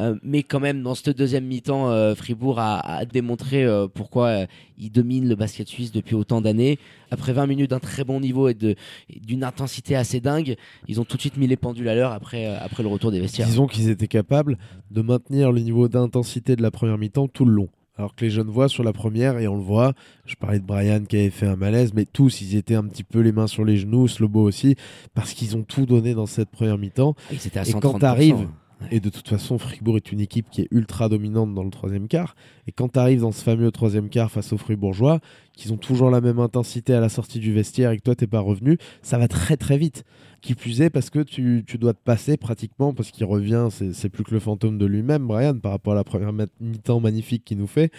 Euh, 0.00 0.14
mais 0.22 0.42
quand 0.42 0.60
même, 0.60 0.82
dans 0.82 0.94
cette 0.94 1.16
deuxième 1.16 1.44
mi-temps, 1.44 1.90
euh, 1.90 2.14
Fribourg 2.14 2.58
a, 2.60 3.04
démontré 3.04 3.64
euh, 3.64 3.88
pourquoi 3.92 4.26
euh, 4.26 4.46
il 4.78 4.90
domine 4.90 5.28
le 5.28 5.34
basket 5.34 5.66
suisse 5.66 5.92
depuis 5.92 6.14
autant 6.14 6.40
d'années. 6.40 6.78
Après 7.10 7.32
20 7.32 7.46
minutes 7.46 7.70
d'un 7.70 7.80
très 7.80 8.04
bon 8.04 8.20
niveau 8.20 8.48
et 8.48 8.54
d'une 8.54 9.44
intensité 9.44 9.96
assez 9.96 10.20
dingue, 10.20 10.56
ils 10.86 11.00
ont 11.00 11.04
tout 11.04 11.16
de 11.16 11.22
suite 11.22 11.36
mis 11.36 11.46
les 11.46 11.56
pendules 11.56 11.88
à 11.88 11.94
l'heure 11.94 12.12
après, 12.12 12.46
euh, 12.46 12.56
après 12.60 12.82
le 12.82 12.88
retour 12.88 13.10
des 13.10 13.20
vestiaires. 13.20 13.48
Disons 13.48 13.66
qu'ils 13.66 13.88
étaient 13.88 14.08
capables 14.08 14.58
de 14.90 15.02
maintenir 15.02 15.52
le 15.52 15.60
niveau 15.60 15.88
d'intensité 15.88 16.54
de 16.54 16.62
la 16.62 16.70
première 16.70 16.98
mi-temps 16.98 17.28
tout 17.28 17.44
le 17.44 17.52
long. 17.52 17.68
Alors 17.98 18.14
que 18.14 18.24
les 18.24 18.30
jeunes 18.30 18.48
voient 18.48 18.68
sur 18.68 18.84
la 18.84 18.92
première, 18.92 19.38
et 19.38 19.48
on 19.48 19.56
le 19.56 19.62
voit, 19.62 19.92
je 20.24 20.36
parlais 20.36 20.60
de 20.60 20.64
Brian 20.64 21.02
qui 21.04 21.16
avait 21.16 21.30
fait 21.30 21.46
un 21.48 21.56
malaise, 21.56 21.92
mais 21.94 22.04
tous, 22.04 22.40
ils 22.40 22.54
étaient 22.56 22.76
un 22.76 22.84
petit 22.84 23.02
peu 23.02 23.18
les 23.18 23.32
mains 23.32 23.48
sur 23.48 23.64
les 23.64 23.76
genoux, 23.76 24.06
Slobo 24.06 24.40
aussi, 24.40 24.76
parce 25.14 25.32
qu'ils 25.32 25.56
ont 25.56 25.64
tout 25.64 25.84
donné 25.84 26.14
dans 26.14 26.26
cette 26.26 26.50
première 26.50 26.78
mi-temps. 26.78 27.16
Ah, 27.28 27.34
Et 27.34 27.36
130%. 27.38 27.80
quand 27.80 27.98
t'arrives, 27.98 28.36
Ouais. 28.36 28.46
Et 28.90 29.00
de 29.00 29.10
toute 29.10 29.28
façon, 29.28 29.58
Fribourg 29.58 29.96
est 29.96 30.12
une 30.12 30.20
équipe 30.20 30.46
qui 30.50 30.62
est 30.62 30.68
ultra 30.70 31.08
dominante 31.08 31.52
dans 31.52 31.64
le 31.64 31.70
troisième 31.70 32.06
quart. 32.06 32.36
Et 32.66 32.72
quand 32.72 32.92
tu 32.92 32.98
arrives 32.98 33.20
dans 33.20 33.32
ce 33.32 33.42
fameux 33.42 33.70
troisième 33.72 34.08
quart 34.08 34.30
face 34.30 34.52
aux 34.52 34.56
Fribourgeois, 34.56 35.20
qu'ils 35.52 35.72
ont 35.72 35.76
toujours 35.76 36.10
la 36.10 36.20
même 36.20 36.38
intensité 36.38 36.94
à 36.94 37.00
la 37.00 37.08
sortie 37.08 37.40
du 37.40 37.52
vestiaire 37.52 37.90
et 37.90 37.96
que 37.96 38.02
toi, 38.02 38.14
t'es 38.14 38.28
pas 38.28 38.40
revenu, 38.40 38.78
ça 39.02 39.18
va 39.18 39.26
très 39.26 39.56
très 39.56 39.78
vite. 39.78 40.04
Qui 40.40 40.54
plus 40.54 40.80
est 40.80 40.90
parce 40.90 41.10
que 41.10 41.18
tu, 41.18 41.64
tu 41.66 41.78
dois 41.78 41.92
te 41.92 42.02
passer 42.02 42.36
pratiquement, 42.36 42.94
parce 42.94 43.10
qu'il 43.10 43.26
revient, 43.26 43.68
c'est 43.70 44.08
plus 44.08 44.22
que 44.22 44.32
le 44.32 44.40
fantôme 44.40 44.78
de 44.78 44.86
lui-même, 44.86 45.26
Brian, 45.26 45.58
par 45.58 45.72
rapport 45.72 45.94
à 45.94 45.96
la 45.96 46.04
première 46.04 46.32
mi-temps 46.60 47.00
magnifique 47.00 47.44
qu'il 47.44 47.58
nous 47.58 47.66
fait. 47.66 47.90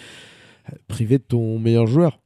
privé 0.88 1.18
de 1.18 1.24
ton 1.24 1.58
meilleur 1.58 1.86
joueur. 1.86 2.20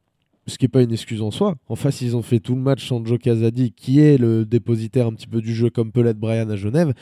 Ce 0.47 0.59
qui 0.59 0.67
n'est 0.67 0.69
pas 0.69 0.83
une 0.83 0.93
excuse 0.93 1.23
en 1.23 1.31
soi. 1.31 1.57
En 1.69 1.75
face, 1.75 2.03
ils 2.03 2.17
ont 2.17 2.23
fait 2.23 2.39
tout 2.39 2.55
le 2.55 2.61
match 2.61 2.87
sans 2.87 3.05
Joe 3.05 3.19
qui 3.19 4.01
est 4.01 4.19
le 4.19 4.45
dépositaire 4.45 5.07
un 5.07 5.15
petit 5.15 5.27
peu 5.27 5.41
du 5.41 5.55
jeu 5.55 5.71
comme 5.71 5.91
peut 5.91 6.03
l'être 6.03 6.19
Brian 6.19 6.51
à 6.51 6.57
Genève. 6.57 6.93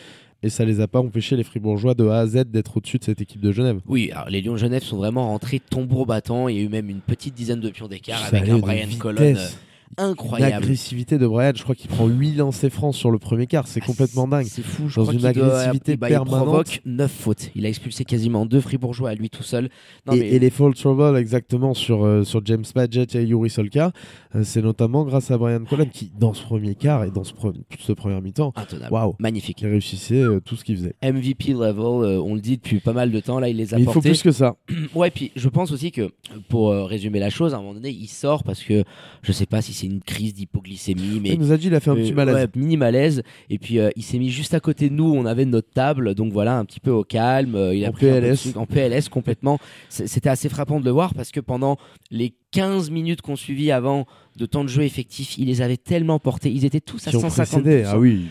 Et 0.44 0.50
ça 0.50 0.64
les 0.64 0.80
a 0.80 0.88
pas 0.88 0.98
empêchés, 0.98 1.36
les 1.36 1.44
Fribourgeois, 1.44 1.94
de 1.94 2.06
A 2.08 2.18
à 2.18 2.26
Z, 2.26 2.44
d'être 2.46 2.76
au-dessus 2.76 2.98
de 2.98 3.04
cette 3.04 3.20
équipe 3.20 3.40
de 3.40 3.52
Genève. 3.52 3.80
Oui, 3.86 4.10
alors 4.12 4.28
les 4.28 4.42
Lions 4.42 4.54
de 4.54 4.58
Genève 4.58 4.82
sont 4.82 4.96
vraiment 4.96 5.28
rentrés 5.28 5.60
tombeau 5.60 6.04
battant. 6.04 6.48
Il 6.48 6.56
y 6.56 6.58
a 6.58 6.62
eu 6.62 6.68
même 6.68 6.90
une 6.90 7.00
petite 7.00 7.34
dizaine 7.34 7.60
de 7.60 7.70
pions 7.70 7.86
d'écart 7.86 8.24
avec 8.24 8.48
un 8.48 8.58
Brian 8.58 8.86
vitesse. 8.86 9.56
Incroyable. 9.98 10.52
L'agressivité 10.62 11.18
de 11.18 11.26
Brian, 11.26 11.52
je 11.54 11.62
crois 11.62 11.74
qu'il 11.74 11.88
prend 11.90 12.06
8 12.06 12.34
lancers 12.36 12.70
francs 12.72 12.94
sur 12.94 13.10
le 13.10 13.18
premier 13.18 13.46
quart. 13.46 13.66
C'est 13.68 13.80
Ah, 13.82 13.86
complètement 13.86 14.26
dingue. 14.26 14.46
C'est 14.48 14.62
fou, 14.62 14.88
je 14.88 14.96
Dans 14.96 15.02
crois 15.02 15.14
une 15.14 15.20
qu'il 15.20 15.32
doit- 15.32 15.54
agressivité 15.58 15.92
il- 15.92 15.98
bah, 15.98 16.08
permanente. 16.08 16.38
Il 16.40 16.44
provoque 16.46 16.80
9 16.86 17.10
fautes. 17.12 17.50
Il 17.54 17.66
a 17.66 17.68
expulsé 17.68 18.04
quasiment 18.04 18.46
deux 18.46 18.60
fribourgeois 18.60 19.10
à 19.10 19.14
lui 19.14 19.28
tout 19.30 19.42
seul. 19.42 19.68
Non, 20.06 20.14
et, 20.14 20.20
mais- 20.20 20.28
et 20.30 20.38
les 20.38 20.50
fall 20.50 20.74
trouble 20.74 21.16
exactement 21.16 21.74
sur, 21.74 22.04
euh, 22.04 22.24
sur 22.24 22.40
James 22.44 22.64
Badgett 22.74 23.14
et 23.14 23.24
Yuri 23.24 23.50
Solka, 23.50 23.92
euh, 24.34 24.42
c'est 24.44 24.62
notamment 24.62 25.04
grâce 25.04 25.30
à 25.30 25.38
Brian 25.38 25.64
Colon 25.64 25.86
qui, 25.92 26.10
dans 26.18 26.32
ce 26.34 26.42
premier 26.42 26.74
quart 26.74 27.04
et 27.04 27.10
dans 27.10 27.24
ce, 27.24 27.32
pre- 27.34 27.54
ce 27.78 27.92
premier 27.92 28.20
mi-temps, 28.20 28.52
waouh, 28.90 29.14
Magnifique. 29.18 29.58
qui 29.58 29.66
réussissait 29.66 30.14
euh, 30.22 30.40
tout 30.40 30.56
ce 30.56 30.64
qu'il 30.64 30.76
faisait. 30.76 30.94
MVP 31.02 31.52
level, 31.52 32.18
on 32.20 32.34
le 32.34 32.40
dit 32.40 32.56
depuis 32.56 32.80
pas 32.80 32.92
mal 32.92 33.10
de 33.10 33.20
temps. 33.20 33.38
Là, 33.40 33.48
il 33.48 33.56
les 33.56 33.74
a 33.74 33.76
Mais 33.76 33.82
il 33.82 33.86
faut 33.86 33.92
portés. 33.94 34.08
plus 34.10 34.22
que 34.22 34.32
ça. 34.32 34.56
Ouais, 34.94 35.10
puis 35.10 35.32
je 35.36 35.48
pense 35.48 35.70
aussi 35.72 35.90
que 35.92 36.10
pour 36.48 36.70
résumer 36.70 37.18
la 37.18 37.30
chose, 37.30 37.54
à 37.54 37.56
un 37.58 37.60
moment 37.60 37.74
donné, 37.74 37.90
il 37.90 38.08
sort 38.08 38.42
parce 38.44 38.62
que 38.62 38.84
je 39.22 39.32
sais 39.32 39.46
pas 39.46 39.62
si 39.62 39.72
c'est 39.82 39.86
une 39.88 40.00
crise 40.00 40.32
d'hypoglycémie, 40.34 41.20
mais 41.22 41.30
Il 41.30 41.38
nous 41.40 41.52
a 41.52 41.56
dit 41.56 41.66
il 41.66 41.74
a 41.74 41.80
fait 41.80 41.90
un 41.90 41.94
Euh, 41.96 42.02
petit 42.02 42.12
malaise. 42.12 42.34
ouais, 42.34 42.46
mini 42.56 42.76
malaise. 42.76 43.22
Et 43.50 43.58
puis 43.58 43.78
euh, 43.78 43.90
il 43.96 44.02
s'est 44.02 44.18
mis 44.18 44.30
juste 44.30 44.54
à 44.54 44.60
côté 44.60 44.88
de 44.88 44.94
nous. 44.94 45.12
On 45.12 45.26
avait 45.26 45.44
notre 45.44 45.70
table, 45.70 46.14
donc 46.14 46.32
voilà, 46.32 46.56
un 46.58 46.64
petit 46.64 46.80
peu 46.80 46.90
au 46.90 47.04
calme. 47.04 47.54
Euh, 47.54 47.74
il 47.74 47.84
a 47.84 47.88
En 47.88 47.92
pris 47.92 48.06
PLS. 48.06 48.52
en 48.56 48.66
PLS 48.66 49.08
complètement. 49.08 49.58
C'était 49.88 50.28
assez 50.30 50.48
frappant 50.48 50.78
de 50.80 50.84
le 50.84 50.90
voir 50.90 51.14
parce 51.14 51.30
que 51.30 51.40
pendant 51.40 51.76
les 52.10 52.34
15 52.52 52.90
minutes 52.90 53.22
qu'on 53.22 53.36
suivit 53.36 53.72
avant 53.72 54.06
de 54.36 54.46
temps 54.46 54.64
de 54.64 54.68
jeu 54.68 54.82
effectif, 54.82 55.36
il 55.38 55.46
les 55.46 55.60
avait 55.62 55.76
tellement 55.76 56.18
portés. 56.18 56.50
Ils 56.50 56.64
étaient 56.64 56.80
tous 56.80 57.06
à 57.06 57.10
qui 57.10 57.16
ont 57.16 57.20
150 57.20 57.62
précédé. 57.62 57.84
Ah 57.86 57.98
oui, 57.98 58.26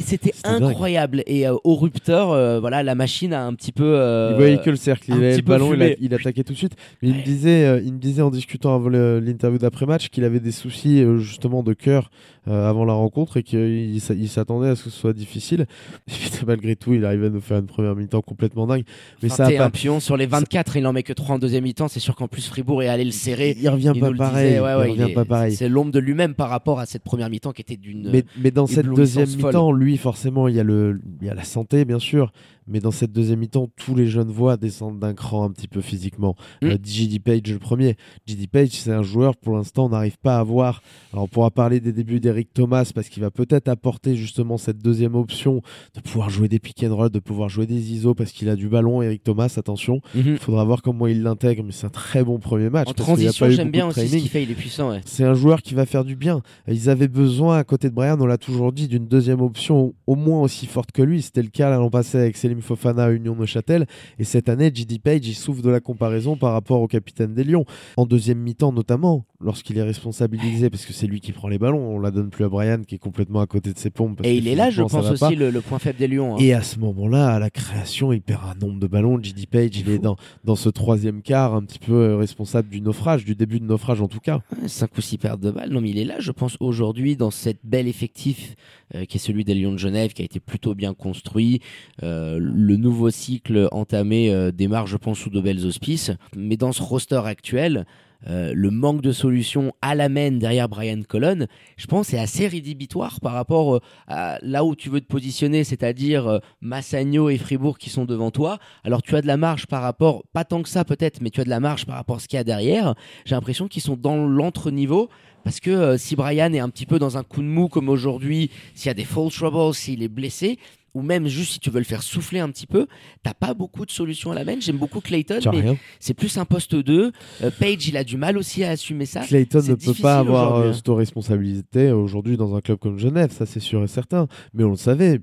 C'était 0.00 0.32
dingue. 0.44 0.62
incroyable. 0.64 1.22
Et 1.26 1.46
euh, 1.46 1.54
au 1.64 1.76
rupteur, 1.76 2.32
euh, 2.32 2.58
voilà, 2.60 2.82
la 2.82 2.94
machine 2.94 3.32
a 3.32 3.44
un 3.44 3.54
petit 3.54 3.72
peu. 3.72 3.84
euh, 3.84 4.30
il 4.32 4.36
voyait 4.36 4.58
que 4.60 4.70
le 4.70 4.76
cercle, 4.76 5.04
il 5.08 5.14
avait 5.14 5.36
le 5.36 5.42
ballon, 5.42 5.74
il, 5.74 5.82
a- 5.82 5.86
fumé. 5.86 5.96
il 6.00 6.14
attaquait 6.14 6.42
tout 6.44 6.52
de 6.52 6.58
suite. 6.58 6.74
Mais 7.02 7.10
il, 7.10 7.14
me 7.16 7.22
disait, 7.22 7.82
il 7.84 7.92
me 7.92 7.98
disait 7.98 8.22
en 8.22 8.30
discutant 8.30 8.74
avant 8.74 8.88
l'interview 8.88 9.58
d'après-match 9.58 10.08
qu'il 10.08 10.24
avait 10.24 10.40
des 10.40 10.52
soucis 10.52 11.04
justement 11.18 11.62
de 11.62 11.72
cœur 11.72 12.10
euh, 12.48 12.68
avant 12.68 12.84
la 12.84 12.92
rencontre 12.94 13.36
et 13.36 13.42
qu'il 13.42 14.00
s'a- 14.00 14.14
il 14.14 14.28
s'attendait 14.28 14.68
à 14.68 14.76
ce 14.76 14.84
que 14.84 14.90
ce 14.90 14.98
soit 14.98 15.12
difficile. 15.12 15.66
Et 16.08 16.10
puis, 16.12 16.30
malgré 16.46 16.76
tout, 16.76 16.94
il 16.94 17.04
arrivait 17.04 17.26
à 17.26 17.30
nous 17.30 17.40
faire 17.40 17.58
une 17.58 17.66
première 17.66 17.94
mi-temps 17.94 18.22
complètement 18.22 18.66
dingue. 18.66 18.84
Mais 19.22 19.28
ça 19.28 19.44
a 19.44 19.48
21 19.48 19.58
pas, 19.64 19.70
pions 19.70 20.00
sur 20.00 20.16
les 20.16 20.26
24, 20.26 20.76
il 20.76 20.86
en 20.86 20.92
met 20.92 21.02
que 21.02 21.12
3 21.12 21.36
en 21.36 21.38
deuxième 21.38 21.64
mi-temps. 21.64 21.88
C'est 21.88 22.00
sûr 22.00 22.16
qu'en 22.16 22.28
plus 22.28 22.46
Fribourg 22.48 22.82
est 22.82 22.88
allé 22.88 23.04
le 23.04 23.10
serrer. 23.10 23.56
il 23.60 23.68
revient 23.68 23.92
Il 23.94 24.00
pas 24.00 24.12
pareil. 24.12 24.48
disait, 24.48 24.60
ouais, 24.60 24.74
ouais, 24.74 24.90
il 24.90 24.94
il 24.96 25.00
revient 25.02 25.10
est- 25.12 25.14
pas 25.14 25.24
pareil. 25.24 25.54
C'est 25.54 25.68
l'ombre 25.68 25.92
de 25.92 25.98
lui-même 25.98 26.34
par 26.34 26.48
rapport 26.48 26.80
à 26.80 26.86
cette 26.86 27.02
première 27.02 27.28
mi-temps 27.30 27.52
qui 27.52 27.62
était 27.62 27.76
d'une. 27.76 28.10
Mais, 28.10 28.24
mais 28.40 28.50
dans 28.50 28.66
cette 28.66 28.86
deuxième 28.88 29.28
mi-temps, 29.28 29.72
lui, 29.72 29.96
forcément, 29.96 30.48
il 30.48 30.54
y, 30.56 30.60
a 30.60 30.64
le, 30.64 31.00
il 31.20 31.26
y 31.26 31.30
a 31.30 31.34
la 31.34 31.44
santé, 31.44 31.84
bien 31.84 31.98
sûr. 31.98 32.32
Mais 32.68 32.80
dans 32.80 32.90
cette 32.90 33.12
deuxième 33.12 33.40
mi-temps, 33.40 33.68
tous 33.76 33.94
les 33.94 34.06
jeunes 34.06 34.30
voix 34.30 34.56
descendent 34.56 34.98
d'un 34.98 35.14
cran 35.14 35.44
un 35.44 35.50
petit 35.50 35.68
peu 35.68 35.80
physiquement. 35.80 36.36
Mm. 36.62 36.66
Euh, 36.66 36.76
JD 36.82 37.22
Page, 37.22 37.52
le 37.52 37.58
premier. 37.58 37.96
JD 38.26 38.48
Page, 38.48 38.70
c'est 38.70 38.92
un 38.92 39.02
joueur, 39.02 39.36
pour 39.36 39.56
l'instant, 39.56 39.86
on 39.86 39.88
n'arrive 39.90 40.18
pas 40.18 40.38
à 40.38 40.42
voir. 40.42 40.82
Alors, 41.12 41.24
on 41.24 41.28
pourra 41.28 41.50
parler 41.50 41.80
des 41.80 41.92
débuts 41.92 42.20
d'Eric 42.20 42.52
Thomas 42.52 42.90
parce 42.94 43.08
qu'il 43.08 43.22
va 43.22 43.30
peut-être 43.30 43.68
apporter 43.68 44.16
justement 44.16 44.58
cette 44.58 44.78
deuxième 44.78 45.14
option 45.14 45.62
de 45.94 46.00
pouvoir 46.00 46.30
jouer 46.30 46.48
des 46.48 46.58
pick 46.58 46.82
and 46.84 46.94
roll, 46.94 47.10
de 47.10 47.18
pouvoir 47.18 47.48
jouer 47.48 47.66
des 47.66 47.92
ISO 47.92 48.14
parce 48.14 48.32
qu'il 48.32 48.48
a 48.48 48.56
du 48.56 48.68
ballon. 48.68 49.02
Eric 49.02 49.24
Thomas, 49.24 49.52
attention. 49.56 50.00
Mhm. 50.14 50.32
Il 50.32 50.38
faudra 50.38 50.64
voir 50.64 50.82
comment 50.82 51.06
il 51.06 51.22
l'intègre, 51.22 51.62
mais 51.64 51.72
c'est 51.72 51.86
un 51.86 51.90
très 51.90 52.22
bon 52.22 52.38
premier 52.38 52.70
match. 52.70 52.88
En 52.88 52.92
parce 52.92 53.06
transition, 53.06 53.50
j'aime 53.50 53.70
bien 53.70 53.86
aussi 53.86 54.08
ce 54.08 54.16
qu'il 54.16 54.28
fait. 54.28 54.42
Il 54.42 54.50
est 54.50 54.54
puissant. 54.54 54.90
Ouais. 54.90 55.00
C'est 55.04 55.24
un 55.24 55.34
joueur 55.34 55.62
qui 55.62 55.74
va 55.74 55.86
faire 55.86 56.04
du 56.04 56.16
bien. 56.16 56.42
Ils 56.66 56.90
avaient 56.90 57.08
besoin, 57.08 57.58
à 57.58 57.64
côté 57.64 57.88
de 57.88 57.94
Brian, 57.94 58.16
on 58.20 58.26
l'a 58.26 58.38
toujours 58.38 58.72
dit, 58.72 58.88
d'une 58.88 59.06
deuxième 59.06 59.40
option 59.40 59.94
au 60.06 60.14
moins 60.14 60.40
aussi 60.42 60.66
forte 60.66 60.92
que 60.92 61.02
lui. 61.02 61.22
C'était 61.22 61.42
le 61.42 61.48
cas 61.48 61.70
l'an 61.70 61.90
passé 61.90 62.18
avec 62.18 62.36
Selim 62.36 62.57
Fofana 62.62 63.04
à 63.04 63.10
Union 63.10 63.34
Neuchâtel. 63.34 63.86
Et 64.18 64.24
cette 64.24 64.48
année, 64.48 64.70
JD 64.74 65.00
Page, 65.00 65.24
souffre 65.32 65.62
de 65.62 65.70
la 65.70 65.80
comparaison 65.80 66.36
par 66.36 66.52
rapport 66.52 66.80
au 66.80 66.86
capitaine 66.88 67.34
des 67.34 67.44
Lions. 67.44 67.64
En 67.96 68.06
deuxième 68.06 68.38
mi-temps, 68.38 68.72
notamment, 68.72 69.24
lorsqu'il 69.40 69.78
est 69.78 69.82
responsabilisé, 69.82 70.68
parce 70.70 70.84
que 70.84 70.92
c'est 70.92 71.06
lui 71.06 71.20
qui 71.20 71.32
prend 71.32 71.48
les 71.48 71.58
ballons. 71.58 71.94
On 71.96 72.00
la 72.00 72.10
donne 72.10 72.30
plus 72.30 72.44
à 72.44 72.48
Brian, 72.48 72.82
qui 72.86 72.96
est 72.96 72.98
complètement 72.98 73.40
à 73.40 73.46
côté 73.46 73.72
de 73.72 73.78
ses 73.78 73.90
pompes. 73.90 74.16
parce 74.18 74.28
Et 74.28 74.32
que 74.34 74.38
il 74.38 74.48
est 74.48 74.54
là, 74.54 74.70
je 74.70 74.82
pense 74.82 75.10
aussi, 75.10 75.36
le, 75.36 75.50
le 75.50 75.60
point 75.60 75.78
faible 75.78 75.98
des 75.98 76.08
Lions. 76.08 76.34
hein. 76.34 76.38
Et 76.40 76.52
à 76.54 76.62
ce 76.62 76.78
moment-là, 76.80 77.28
à 77.34 77.38
la 77.38 77.50
création, 77.50 78.12
il 78.12 78.20
perd 78.20 78.42
un 78.44 78.66
nombre 78.66 78.80
de 78.80 78.86
ballons. 78.86 79.22
JD 79.22 79.46
Page, 79.46 79.76
il 79.76 79.88
est 79.90 79.98
dans, 79.98 80.16
dans 80.44 80.56
ce 80.56 80.68
troisième 80.68 81.22
quart, 81.22 81.54
un 81.54 81.62
petit 81.62 81.78
peu 81.78 81.92
euh, 81.92 82.16
responsable 82.16 82.68
du 82.68 82.80
naufrage, 82.80 83.24
du 83.24 83.34
début 83.36 83.60
de 83.60 83.64
naufrage 83.64 84.00
en 84.00 84.08
tout 84.08 84.20
cas. 84.20 84.40
5 84.66 84.90
ou 84.96 85.00
6 85.00 85.18
pertes 85.18 85.40
de 85.40 85.50
balles. 85.50 85.70
Non, 85.70 85.80
mais 85.80 85.90
il 85.90 85.98
est 85.98 86.04
là, 86.04 86.16
je 86.18 86.32
pense, 86.32 86.56
aujourd'hui, 86.60 87.16
dans 87.16 87.30
cette 87.30 87.60
belle 87.64 87.86
effectif 87.88 88.56
euh, 88.94 89.04
qui 89.04 89.18
est 89.18 89.20
celui 89.20 89.44
des 89.44 89.54
Lions 89.54 89.72
de 89.72 89.78
Genève, 89.78 90.12
qui 90.14 90.22
a 90.22 90.24
été 90.24 90.40
plutôt 90.40 90.74
bien 90.74 90.94
construit. 90.94 91.60
Euh, 92.02 92.38
le 92.40 92.76
nouveau 92.76 93.10
cycle 93.10 93.68
entamé 93.72 94.30
euh, 94.32 94.50
démarre, 94.50 94.86
je 94.86 94.96
pense, 94.96 95.18
sous 95.18 95.30
de 95.30 95.40
belles 95.40 95.64
auspices. 95.66 96.10
Mais 96.36 96.56
dans 96.56 96.72
ce 96.72 96.82
roster 96.82 97.20
actuel, 97.24 97.86
euh, 98.26 98.52
le 98.52 98.70
manque 98.70 99.00
de 99.00 99.12
solutions 99.12 99.72
à 99.80 99.94
la 99.94 100.08
main 100.08 100.32
derrière 100.32 100.68
Brian 100.68 101.02
Colon, 101.06 101.46
je 101.76 101.86
pense, 101.86 102.12
est 102.12 102.18
assez 102.18 102.48
rédhibitoire 102.48 103.20
par 103.20 103.32
rapport 103.32 103.76
euh, 103.76 103.80
à 104.08 104.38
là 104.42 104.64
où 104.64 104.74
tu 104.74 104.88
veux 104.88 105.00
te 105.00 105.06
positionner, 105.06 105.62
c'est-à-dire 105.62 106.26
euh, 106.26 106.38
Massagno 106.60 107.30
et 107.30 107.38
Fribourg 107.38 107.78
qui 107.78 107.90
sont 107.90 108.04
devant 108.04 108.32
toi. 108.32 108.58
Alors 108.82 109.02
tu 109.02 109.14
as 109.14 109.22
de 109.22 109.28
la 109.28 109.36
marge 109.36 109.66
par 109.66 109.82
rapport, 109.82 110.24
pas 110.32 110.44
tant 110.44 110.62
que 110.62 110.68
ça 110.68 110.84
peut-être, 110.84 111.20
mais 111.20 111.30
tu 111.30 111.40
as 111.40 111.44
de 111.44 111.50
la 111.50 111.60
marge 111.60 111.86
par 111.86 111.94
rapport 111.94 112.16
à 112.16 112.18
ce 112.18 112.26
qu'il 112.26 112.38
y 112.38 112.40
a 112.40 112.44
derrière. 112.44 112.94
J'ai 113.24 113.36
l'impression 113.36 113.68
qu'ils 113.68 113.82
sont 113.82 113.96
dans 113.96 114.16
l'entre-niveau. 114.26 115.08
Parce 115.44 115.60
que 115.60 115.96
si 115.96 116.14
Brian 116.14 116.52
est 116.52 116.58
un 116.58 116.68
petit 116.68 116.84
peu 116.84 116.98
dans 116.98 117.16
un 117.16 117.22
coup 117.22 117.40
de 117.40 117.46
mou 117.46 117.68
comme 117.68 117.88
aujourd'hui, 117.88 118.50
s'il 118.74 118.88
y 118.88 118.90
a 118.90 118.94
des 118.94 119.04
false 119.04 119.34
troubles, 119.34 119.72
s'il 119.72 120.02
est 120.02 120.08
blessé, 120.08 120.58
ou 120.94 121.02
même 121.02 121.26
juste 121.26 121.52
si 121.52 121.60
tu 121.60 121.70
veux 121.70 121.78
le 121.78 121.84
faire 121.84 122.02
souffler 122.02 122.40
un 122.40 122.50
petit 122.50 122.66
peu, 122.66 122.86
t'as 123.22 123.34
pas 123.34 123.54
beaucoup 123.54 123.86
de 123.86 123.90
solutions 123.90 124.32
à 124.32 124.34
la 124.34 124.44
main. 124.44 124.56
J'aime 124.60 124.78
beaucoup 124.78 125.00
Clayton, 125.00 125.40
mais 125.52 125.76
c'est 126.00 126.14
plus 126.14 126.36
un 126.38 126.44
poste 126.44 126.74
2. 126.74 127.12
Euh, 127.42 127.50
Page, 127.58 127.88
il 127.88 127.96
a 127.96 128.04
du 128.04 128.16
mal 128.16 128.38
aussi 128.38 128.64
à 128.64 128.70
assumer 128.70 129.06
ça. 129.06 129.20
Clayton 129.20 129.62
ne 129.62 129.74
peut 129.74 129.94
pas 129.94 130.18
avoir 130.18 130.56
euh, 130.56 130.70
hein. 130.70 130.72
cette 130.72 130.88
responsabilité 130.88 131.92
aujourd'hui 131.92 132.36
dans 132.36 132.54
un 132.54 132.60
club 132.60 132.78
comme 132.78 132.98
Genève, 132.98 133.32
ça 133.32 133.46
c'est 133.46 133.60
sûr 133.60 133.82
et 133.82 133.88
certain. 133.88 134.26
Mais 134.54 134.64
on 134.64 134.70
le 134.70 134.76
savait. 134.76 135.20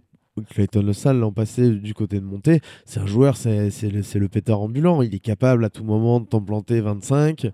Clayton 0.50 0.82
Le 0.82 0.94
Salle 0.94 1.18
l'an 1.20 1.32
passé 1.32 1.70
du 1.72 1.94
côté 1.94 2.20
de 2.20 2.26
montée, 2.26 2.60
c'est 2.86 3.00
un 3.00 3.06
joueur, 3.06 3.38
c'est 3.38 3.70
le, 3.82 4.20
le 4.20 4.28
pétard 4.28 4.60
ambulant. 4.62 5.02
Il 5.02 5.16
est 5.16 5.20
capable 5.20 5.64
à 5.64 5.70
tout 5.70 5.84
moment 5.86 6.20
de 6.20 6.26
t'en 6.26 6.42
planter 6.42 6.82
25. 6.82 7.44
Là, 7.44 7.52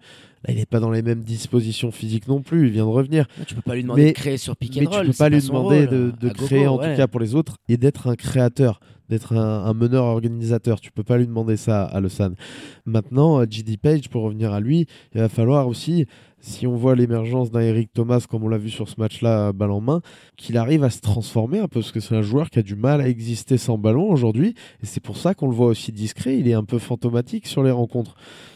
il 0.49 0.55
n'est 0.55 0.65
pas 0.65 0.79
dans 0.79 0.89
les 0.89 1.03
mêmes 1.03 1.21
dispositions 1.21 1.91
physiques 1.91 2.27
non 2.27 2.41
plus. 2.41 2.67
Il 2.67 2.73
vient 2.73 2.85
de 2.85 2.89
revenir. 2.89 3.27
Tu 3.45 3.53
peux 3.53 3.61
pas 3.61 3.75
lui 3.75 3.83
demander 3.83 4.05
Mais- 4.05 4.11
de 4.11 4.15
créer 4.15 4.37
sur 4.37 4.57
pick 4.57 4.75
and 4.77 4.81
Mais 4.81 4.85
roll. 4.87 5.05
tu 5.05 5.11
peux 5.11 5.17
pas 5.17 5.29
lui 5.29 5.41
demander 5.41 5.85
rôle, 5.85 5.89
de, 5.89 6.13
de 6.19 6.29
créer, 6.33 6.63
gogo, 6.63 6.69
en 6.71 6.79
ouais. 6.79 6.91
tout 6.91 6.97
cas 6.97 7.07
pour 7.07 7.19
les 7.19 7.35
autres, 7.35 7.57
et 7.69 7.77
d'être 7.77 8.07
un 8.07 8.15
créateur, 8.15 8.79
d'être 9.09 9.33
un, 9.37 9.65
un 9.65 9.73
meneur 9.75 10.05
organisateur. 10.05 10.81
Tu 10.81 10.91
peux 10.91 11.03
pas 11.03 11.17
lui 11.19 11.27
demander 11.27 11.57
ça 11.57 11.83
à 11.83 11.99
Lausanne. 12.01 12.33
Maintenant, 12.87 13.41
euh, 13.41 13.45
JD 13.47 13.77
Page, 13.79 14.09
pour 14.09 14.23
revenir 14.23 14.51
à 14.53 14.59
lui, 14.59 14.87
il 15.13 15.21
va 15.21 15.29
falloir 15.29 15.67
aussi, 15.67 16.07
si 16.41 16.67
on 16.67 16.75
voit 16.75 16.95
l'émergence 16.95 17.51
d'un 17.51 17.61
Eric 17.61 17.93
Thomas, 17.93 18.25
comme 18.29 18.43
on 18.43 18.49
l'a 18.49 18.57
vu 18.57 18.69
sur 18.69 18.89
ce 18.89 18.99
match-là, 18.99 19.53
balle 19.53 19.71
en 19.71 19.79
main, 19.79 20.01
qu'il 20.37 20.57
arrive 20.57 20.83
à 20.83 20.89
se 20.89 20.99
transformer 20.99 21.59
un 21.59 21.67
peu, 21.67 21.79
parce 21.79 21.91
que 21.91 21.99
c'est 21.99 22.15
un 22.15 22.21
joueur 22.21 22.49
qui 22.49 22.59
a 22.59 22.63
du 22.63 22.75
mal 22.75 22.99
à 22.99 23.07
exister 23.07 23.57
sans 23.57 23.77
ballon 23.77 24.09
aujourd'hui, 24.11 24.55
et 24.81 24.85
c'est 24.85 25.01
pour 25.01 25.17
ça 25.17 25.33
qu'on 25.33 25.47
le 25.47 25.55
voit 25.55 25.67
aussi 25.67 25.91
discret. 25.91 26.37
Il 26.37 26.47
est 26.47 26.53
un 26.53 26.63
peu 26.63 26.79
fantomatique 26.79 27.47
sur 27.47 27.63
les 27.63 27.71
rencontres. 27.71 28.15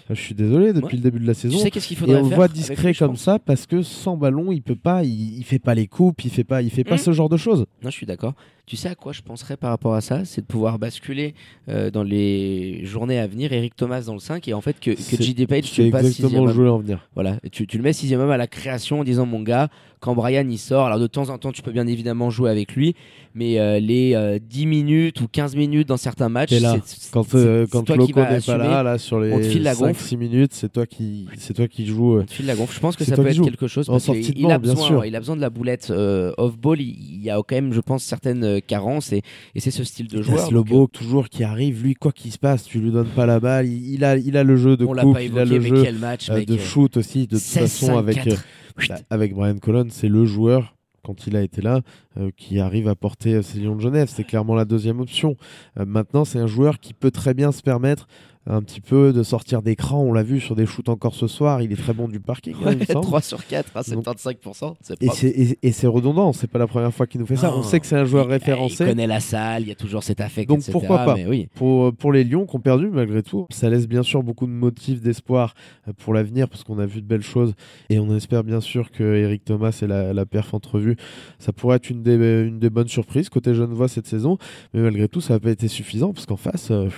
Je 0.09 0.13
suis 0.21 0.35
désolé, 0.35 0.67
depuis 0.71 0.83
Ouais. 0.85 0.91
le 0.93 0.99
début 0.99 1.19
de 1.19 1.25
la 1.25 1.33
Tu 1.33 1.41
saison, 1.41 1.57
sais 1.57 1.71
qu'est-ce 1.71 1.87
qu'il 1.87 1.97
et 1.97 1.99
faudrait 1.99 2.17
on 2.17 2.23
le 2.23 2.29
faire 2.29 2.37
voit 2.37 2.47
discret 2.47 2.89
lui, 2.89 2.95
comme 2.95 3.09
pense 3.11 3.21
ça 3.21 3.39
parce 3.39 3.65
que 3.65 3.81
sans 3.81 4.15
ballon, 4.17 4.51
il 4.51 4.61
peut 4.61 4.75
pas, 4.75 5.03
il, 5.03 5.37
il 5.39 5.43
fait 5.43 5.57
pas 5.59 5.73
les 5.73 5.87
coupes, 5.87 6.23
il 6.23 6.29
fait 6.29 6.43
pas, 6.43 6.61
il 6.61 6.69
fait 6.69 6.83
pas 6.83 6.91
Mhm. 6.95 6.99
ce 6.99 7.11
genre 7.11 7.29
de 7.29 7.37
choses. 7.37 7.65
Non, 7.83 7.89
je 7.89 7.95
suis 7.95 8.05
d'accord. 8.05 8.33
Tu 8.67 8.75
sais 8.77 8.89
à 8.89 8.95
quoi 8.95 9.13
je 9.13 9.21
penserais 9.21 9.57
par 9.57 9.69
rapport 9.69 9.93
à 9.93 10.01
ça? 10.01 10.25
C'est 10.25 10.41
de 10.41 10.47
pouvoir 10.47 10.79
basculer 10.79 11.35
euh, 11.69 11.91
dans 11.91 12.01
les 12.01 12.83
journées 12.83 13.19
à 13.19 13.27
venir 13.27 13.53
Eric 13.53 13.75
Thomas 13.75 14.01
dans 14.01 14.13
le 14.13 14.19
5 14.19 14.47
et 14.47 14.53
en 14.55 14.61
fait 14.61 14.79
que, 14.79 14.89
que 14.91 15.23
JD 15.23 15.45
Page 15.47 15.71
tu 15.71 15.83
le 15.83 15.91
passes 15.91 16.05
exactement 16.05 16.47
sixième 16.47 16.69
en 16.69 16.77
venir. 16.79 17.07
Voilà, 17.13 17.37
Et 17.43 17.51
tu, 17.51 17.67
tu 17.67 17.77
le 17.77 17.83
mets 17.83 17.93
sixième 17.93 18.19
homme 18.21 18.31
à 18.31 18.37
la 18.37 18.47
création 18.47 19.01
en 19.01 19.03
disant 19.03 19.27
mon 19.27 19.41
gars, 19.43 19.69
quand 19.99 20.15
Brian 20.15 20.47
il 20.49 20.57
sort, 20.57 20.87
alors 20.87 20.97
de 20.99 21.05
temps 21.05 21.29
en 21.29 21.37
temps 21.37 21.51
tu 21.51 21.61
peux 21.61 21.71
bien 21.71 21.85
évidemment 21.85 22.31
jouer 22.31 22.49
avec 22.49 22.75
lui, 22.75 22.95
mais 23.35 23.59
euh, 23.59 23.79
les 23.79 24.15
euh, 24.15 24.39
10 24.41 24.65
minutes 24.65 25.21
ou 25.21 25.27
15 25.27 25.55
minutes 25.55 25.87
dans 25.87 25.97
certains 25.97 26.29
matchs, 26.29 26.59
là. 26.59 26.77
c'est- 26.85 27.11
Quand, 27.11 27.35
euh, 27.35 27.67
quand 27.71 27.87
Loco 27.91 28.19
n'est 28.19 28.39
pas 28.41 28.57
là, 28.57 28.81
là 28.81 28.97
sur 28.97 29.17
on 29.17 29.21
te 29.21 29.43
les 29.43 29.43
file 29.49 29.61
la 29.63 29.75
gonfle. 29.75 29.94
5-6 29.95 30.17
minutes, 30.17 30.53
c'est 30.53 30.71
toi 30.71 30.85
qui, 30.85 31.27
c'est 31.37 31.53
toi 31.53 31.67
qui 31.67 31.85
joues. 31.85 32.17
euh, 32.17 32.25
la 32.43 32.55
gonfle. 32.55 32.73
Je 32.75 32.79
pense 32.79 32.95
que 32.95 33.03
ça 33.03 33.15
peut 33.15 33.27
être 33.27 33.43
quelque 33.43 33.67
chose 33.67 33.87
parce 33.87 34.05
qu'il 34.05 34.37
il 34.37 34.45
a 34.51 34.57
bien 34.59 34.73
besoin, 34.73 34.87
sûr. 34.87 35.05
il 35.05 35.15
a 35.15 35.19
besoin 35.19 35.35
de 35.35 35.41
la 35.41 35.49
boulette 35.49 35.87
euh, 35.91 36.33
off 36.37 36.57
ball. 36.57 36.79
Il, 36.81 37.21
y 37.23 37.29
a 37.29 37.35
quand 37.37 37.55
même, 37.55 37.73
je 37.73 37.81
pense, 37.81 38.03
certaines 38.03 38.43
euh, 38.43 38.59
carences 38.59 39.11
et, 39.11 39.21
et 39.55 39.59
c'est 39.59 39.71
ce 39.71 39.83
style 39.83 40.07
de 40.07 40.21
joueur. 40.21 40.51
Lobo 40.51 40.87
toujours 40.87 41.29
qui 41.29 41.43
arrive, 41.43 41.83
lui 41.83 41.95
quoi 41.95 42.11
qu'il 42.11 42.31
se 42.31 42.37
passe, 42.37 42.63
tu 42.63 42.79
lui 42.79 42.91
donnes 42.91 43.07
pas 43.07 43.25
la 43.25 43.39
balle, 43.39 43.67
il, 43.67 43.93
il 43.93 44.03
a, 44.03 44.17
il 44.17 44.37
a 44.37 44.43
le 44.43 44.57
jeu 44.57 44.77
de 44.77 44.85
on 44.85 44.93
l'a 44.93 45.03
coupe, 45.03 45.13
pas 45.13 45.23
il 45.23 45.37
a 45.37 45.43
évoqué, 45.43 45.59
le 45.59 45.75
jeu 45.75 45.83
quel 45.83 45.97
match, 45.97 46.29
euh, 46.29 46.43
de 46.45 46.53
euh, 46.53 46.57
shoot 46.57 46.97
aussi. 46.97 47.27
De 47.27 47.35
toute 47.35 47.39
16, 47.39 47.61
façon 47.63 47.85
5, 47.87 47.97
avec 47.97 48.23
4. 48.23 48.45
Bah, 48.89 48.95
avec 49.09 49.33
Brian 49.33 49.57
Colon, 49.57 49.87
c'est 49.89 50.09
le 50.09 50.25
joueur 50.25 50.75
quand 51.05 51.27
il 51.27 51.35
a 51.35 51.41
été 51.41 51.61
là 51.61 51.81
euh, 52.17 52.31
qui 52.35 52.59
arrive 52.59 52.87
à 52.87 52.95
porter 52.95 53.35
euh, 53.35 53.41
ces 53.41 53.59
Lions 53.59 53.75
de 53.75 53.81
Genève. 53.81 54.09
C'est 54.11 54.23
clairement 54.23 54.55
la 54.55 54.65
deuxième 54.65 54.99
option. 54.99 55.37
Euh, 55.79 55.85
maintenant, 55.85 56.25
c'est 56.25 56.39
un 56.39 56.47
joueur 56.47 56.79
qui 56.79 56.93
peut 56.93 57.11
très 57.11 57.33
bien 57.33 57.51
se 57.51 57.61
permettre 57.61 58.07
un 58.47 58.61
petit 58.61 58.81
peu, 58.81 59.11
de 59.13 59.23
sortir 59.23 59.61
d'écran. 59.61 60.01
On 60.01 60.13
l'a 60.13 60.23
vu 60.23 60.39
sur 60.39 60.55
des 60.55 60.65
shoots 60.65 60.89
encore 60.89 61.15
ce 61.15 61.27
soir. 61.27 61.61
Il 61.61 61.71
est 61.71 61.75
très 61.75 61.93
bon 61.93 62.07
du 62.07 62.19
parking. 62.19 62.53
hein, 62.65 62.71
il 62.73 62.77
me 62.79 62.85
semble. 62.85 63.01
3 63.05 63.21
sur 63.21 63.45
4 63.47 63.71
à 63.75 63.81
75%. 63.81 64.75
C'est 64.81 65.01
Et 65.63 65.71
c'est, 65.71 65.87
redondant, 65.87 66.33
c'est 66.33 66.47
pas 66.47 66.59
la 66.59 66.67
première 66.67 66.93
fois 66.93 67.07
qu'il 67.07 67.19
nous 67.21 67.27
fait 67.27 67.35
ça. 67.35 67.53
On 67.55 67.63
sait 67.63 67.79
que 67.79 67.85
c'est 67.87 67.95
un 67.95 68.05
joueur 68.05 68.25
Il- 68.27 68.31
référencé. 68.33 68.83
Il 68.83 68.87
connaît 68.89 69.07
la 69.07 69.19
salle, 69.19 69.63
il 69.63 69.69
y 69.69 69.71
a 69.71 69.75
toujours 69.75 70.03
cet 70.03 70.21
affect, 70.21 70.47
Donc 70.49 70.59
etc., 70.59 70.71
pourquoi 70.71 70.99
pas 71.05 71.15
mais 71.15 71.25
oui. 71.25 71.47
Pour, 71.55 71.93
pour 71.93 72.11
les 72.11 72.23
Lions 72.23 72.45
qui 72.45 72.55
ont 72.55 72.59
perdu 72.59 72.89
malgré 72.89 73.23
tout, 73.23 73.47
ça 73.49 73.69
laisse 73.69 73.87
bien 73.87 74.03
sûr 74.03 74.21
beaucoup 74.23 74.45
de 74.45 74.51
motifs 74.51 75.01
d'espoir 75.01 75.55
euh, 75.87 75.93
pour 75.97 76.13
l'avenir 76.13 76.47
parce 76.49 76.63
qu'on 76.63 76.79
a 76.79 76.85
vu 76.85 77.01
de 77.01 77.07
belles 77.07 77.21
choses 77.23 77.53
et 77.89 77.99
on 77.99 78.15
espère 78.15 78.43
bien 78.43 78.61
sûr 78.61 78.91
que 78.91 79.03
Eric 79.03 79.43
Thomas 79.45 79.77
et 79.81 79.87
la, 79.87 80.13
la 80.13 80.25
perf 80.25 80.53
entrevue, 80.53 80.97
ça 81.39 81.51
pourrait 81.51 81.77
être 81.77 81.89
une 81.89 82.03
des, 82.03 82.15
une 82.47 82.59
des 82.59 82.69
bonnes 82.69 82.87
surprises 82.87 83.29
côté 83.29 83.53
Genevois 83.53 83.87
cette 83.87 84.07
saison. 84.07 84.37
Mais 84.73 84.81
malgré 84.81 85.07
tout, 85.07 85.21
ça 85.21 85.33
n'a 85.35 85.39
pas 85.39 85.51
été 85.51 85.67
suffisant 85.67 86.13
parce 86.13 86.25
qu'en 86.25 86.35
face, 86.37 86.69
euh, 86.71 86.89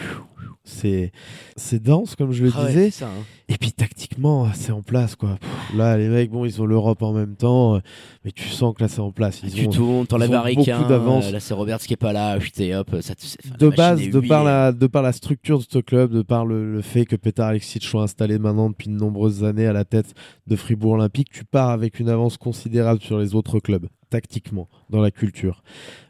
c'est 0.68 1.12
c'est 1.56 1.82
dense 1.82 2.16
comme 2.16 2.32
je 2.32 2.44
le 2.44 2.52
Ah 2.56 2.66
disais. 2.68 2.92
ça, 2.92 3.08
hein. 3.08 3.24
Et 3.50 3.58
puis 3.58 3.72
tactiquement, 3.72 4.48
c'est 4.54 4.74
en 4.74 4.82
place 4.82 5.16
quoi. 5.16 5.38
Pff, 5.40 5.78
là, 5.78 5.98
les 5.98 6.10
mecs, 6.10 6.30
bon, 6.30 6.44
ils 6.46 6.62
ont 6.62 6.66
l'Europe 6.66 7.02
en 7.02 7.14
même 7.14 7.36
temps, 7.36 7.76
euh, 7.76 7.80
mais 8.26 8.32
tu 8.32 8.44
sens 8.50 8.76
que 8.76 8.84
là, 8.84 8.90
c'est 8.90 9.00
en 9.00 9.12
place. 9.12 9.40
Ils 9.44 9.52
tu 9.54 9.68
ont, 9.68 9.72
tournes, 9.72 10.08
t'enlèves 10.08 10.34
un 10.34 10.88
d'avance. 10.88 11.32
là 11.32 11.40
c'est 11.40 11.54
Roberts 11.54 11.80
qui 11.80 11.94
est 11.94 11.98
pas 11.98 12.12
là, 12.14 12.38
et 12.60 12.76
hop, 12.76 12.96
ça 13.02 13.16
te... 13.16 13.22
enfin, 13.24 13.50
la 13.52 13.58
de 13.58 13.70
base, 13.70 14.10
de 14.10 14.20
par, 14.20 14.44
la, 14.44 14.72
de 14.74 14.88
par 14.88 15.02
la 15.02 15.14
structure 15.14 15.60
de 15.60 15.66
ce 15.70 15.80
club, 15.80 16.12
de 16.12 16.22
par 16.22 16.46
le, 16.46 16.74
le 16.74 16.82
fait 16.82 17.06
que 17.06 17.16
Petar 17.16 17.48
Alexic 17.48 17.84
soit 17.84 18.04
installé 18.04 18.38
maintenant 18.38 18.70
depuis 18.70 18.90
de 18.90 18.96
nombreuses 18.96 19.44
années 19.46 19.68
à 19.68 19.74
la 19.74 19.86
tête 19.86 20.14
de 20.48 20.56
Fribourg 20.58 20.94
Olympique, 20.94 21.30
tu 21.32 21.46
pars 21.46 21.70
avec 21.70 22.00
une 22.02 22.10
avance 22.10 22.36
considérable 22.38 23.00
sur 23.02 23.18
les 23.18 23.34
autres 23.34 23.60
clubs, 23.60 23.88
tactiquement, 24.10 24.68
dans 24.90 25.02
la 25.02 25.12
culture. 25.12 25.64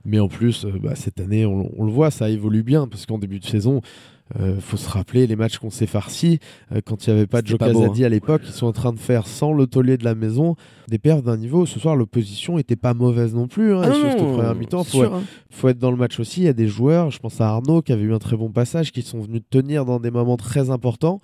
Mais 0.06 0.20
en 0.20 0.28
plus, 0.28 0.66
euh, 0.66 0.72
bah, 0.82 0.96
cette 0.96 1.20
année, 1.20 1.46
on, 1.46 1.70
on 1.78 1.86
le 1.86 1.92
voit, 1.92 2.10
ça 2.10 2.30
évolue 2.32 2.64
bien, 2.64 2.88
parce 2.88 3.06
qu'en 3.06 3.20
début 3.20 3.40
de 3.40 3.46
saison, 3.46 3.82
euh, 4.40 4.60
faut 4.60 4.78
se 4.78 4.90
rappeler 4.90 5.26
les 5.26 5.36
matchs 5.36 5.58
qu'on 5.58 5.70
s'est 5.70 5.88
farcis 5.88 6.40
euh, 6.74 6.82
quand 6.84 7.08
il 7.08 7.14
n'y 7.14 7.18
avait 7.18 7.28
pas 7.28 7.42
de 7.42 7.48
Joe 7.48 7.58
Casadi 7.58 8.04
à 8.04 8.10
l'époque. 8.10 8.42
Ils 8.46 8.52
sont 8.52 8.68
en 8.68 8.74
train 8.74 8.94
de 8.94 9.00
faire 9.00 9.26
sans 9.26 9.54
le 9.54 9.68
taulier 9.68 9.98
de 9.98 10.04
la 10.04 10.16
maison 10.16 10.56
des 10.90 11.00
perfs 11.00 11.24
d'un 11.24 11.38
niveau. 11.38 11.66
Ce 11.66 11.80
soir, 11.80 11.96
l'opposition 11.96 12.58
était 12.58 12.76
pas 12.76 12.94
mauvaise 12.94 13.34
non 13.34 13.48
plus. 13.48 13.74
Hein, 13.74 13.82
Ah 13.84 13.90
non, 13.90 14.00
non, 14.00 14.34
première 14.34 14.56
mi-temps, 14.56 14.84
faut, 14.84 15.00
sûr, 15.00 15.14
hein. 15.16 15.24
faut 15.50 15.70
être 15.70 15.80
dans 15.80 15.92
le 15.92 15.98
match 15.98 16.20
aussi. 16.20 16.42
Il 16.42 16.46
y 16.46 16.50
a 16.50 16.54
des 16.54 16.68
joueurs, 16.68 17.12
je 17.12 17.20
pense 17.20 17.40
à 17.42 17.48
Arnaud 17.48 17.82
qui 17.82 17.94
avait 17.94 18.04
eu 18.04 18.14
un 18.14 18.20
très 18.20 18.36
bon 18.36 18.52
passage, 18.52 18.92
qui 18.92 19.02
sont 19.02 19.22
venus 19.22 19.42
tenir 19.50 19.86
dans 19.86 20.00
des 20.00 20.12
moments 20.12 20.38
très 20.38 20.70
importants. 20.70 21.22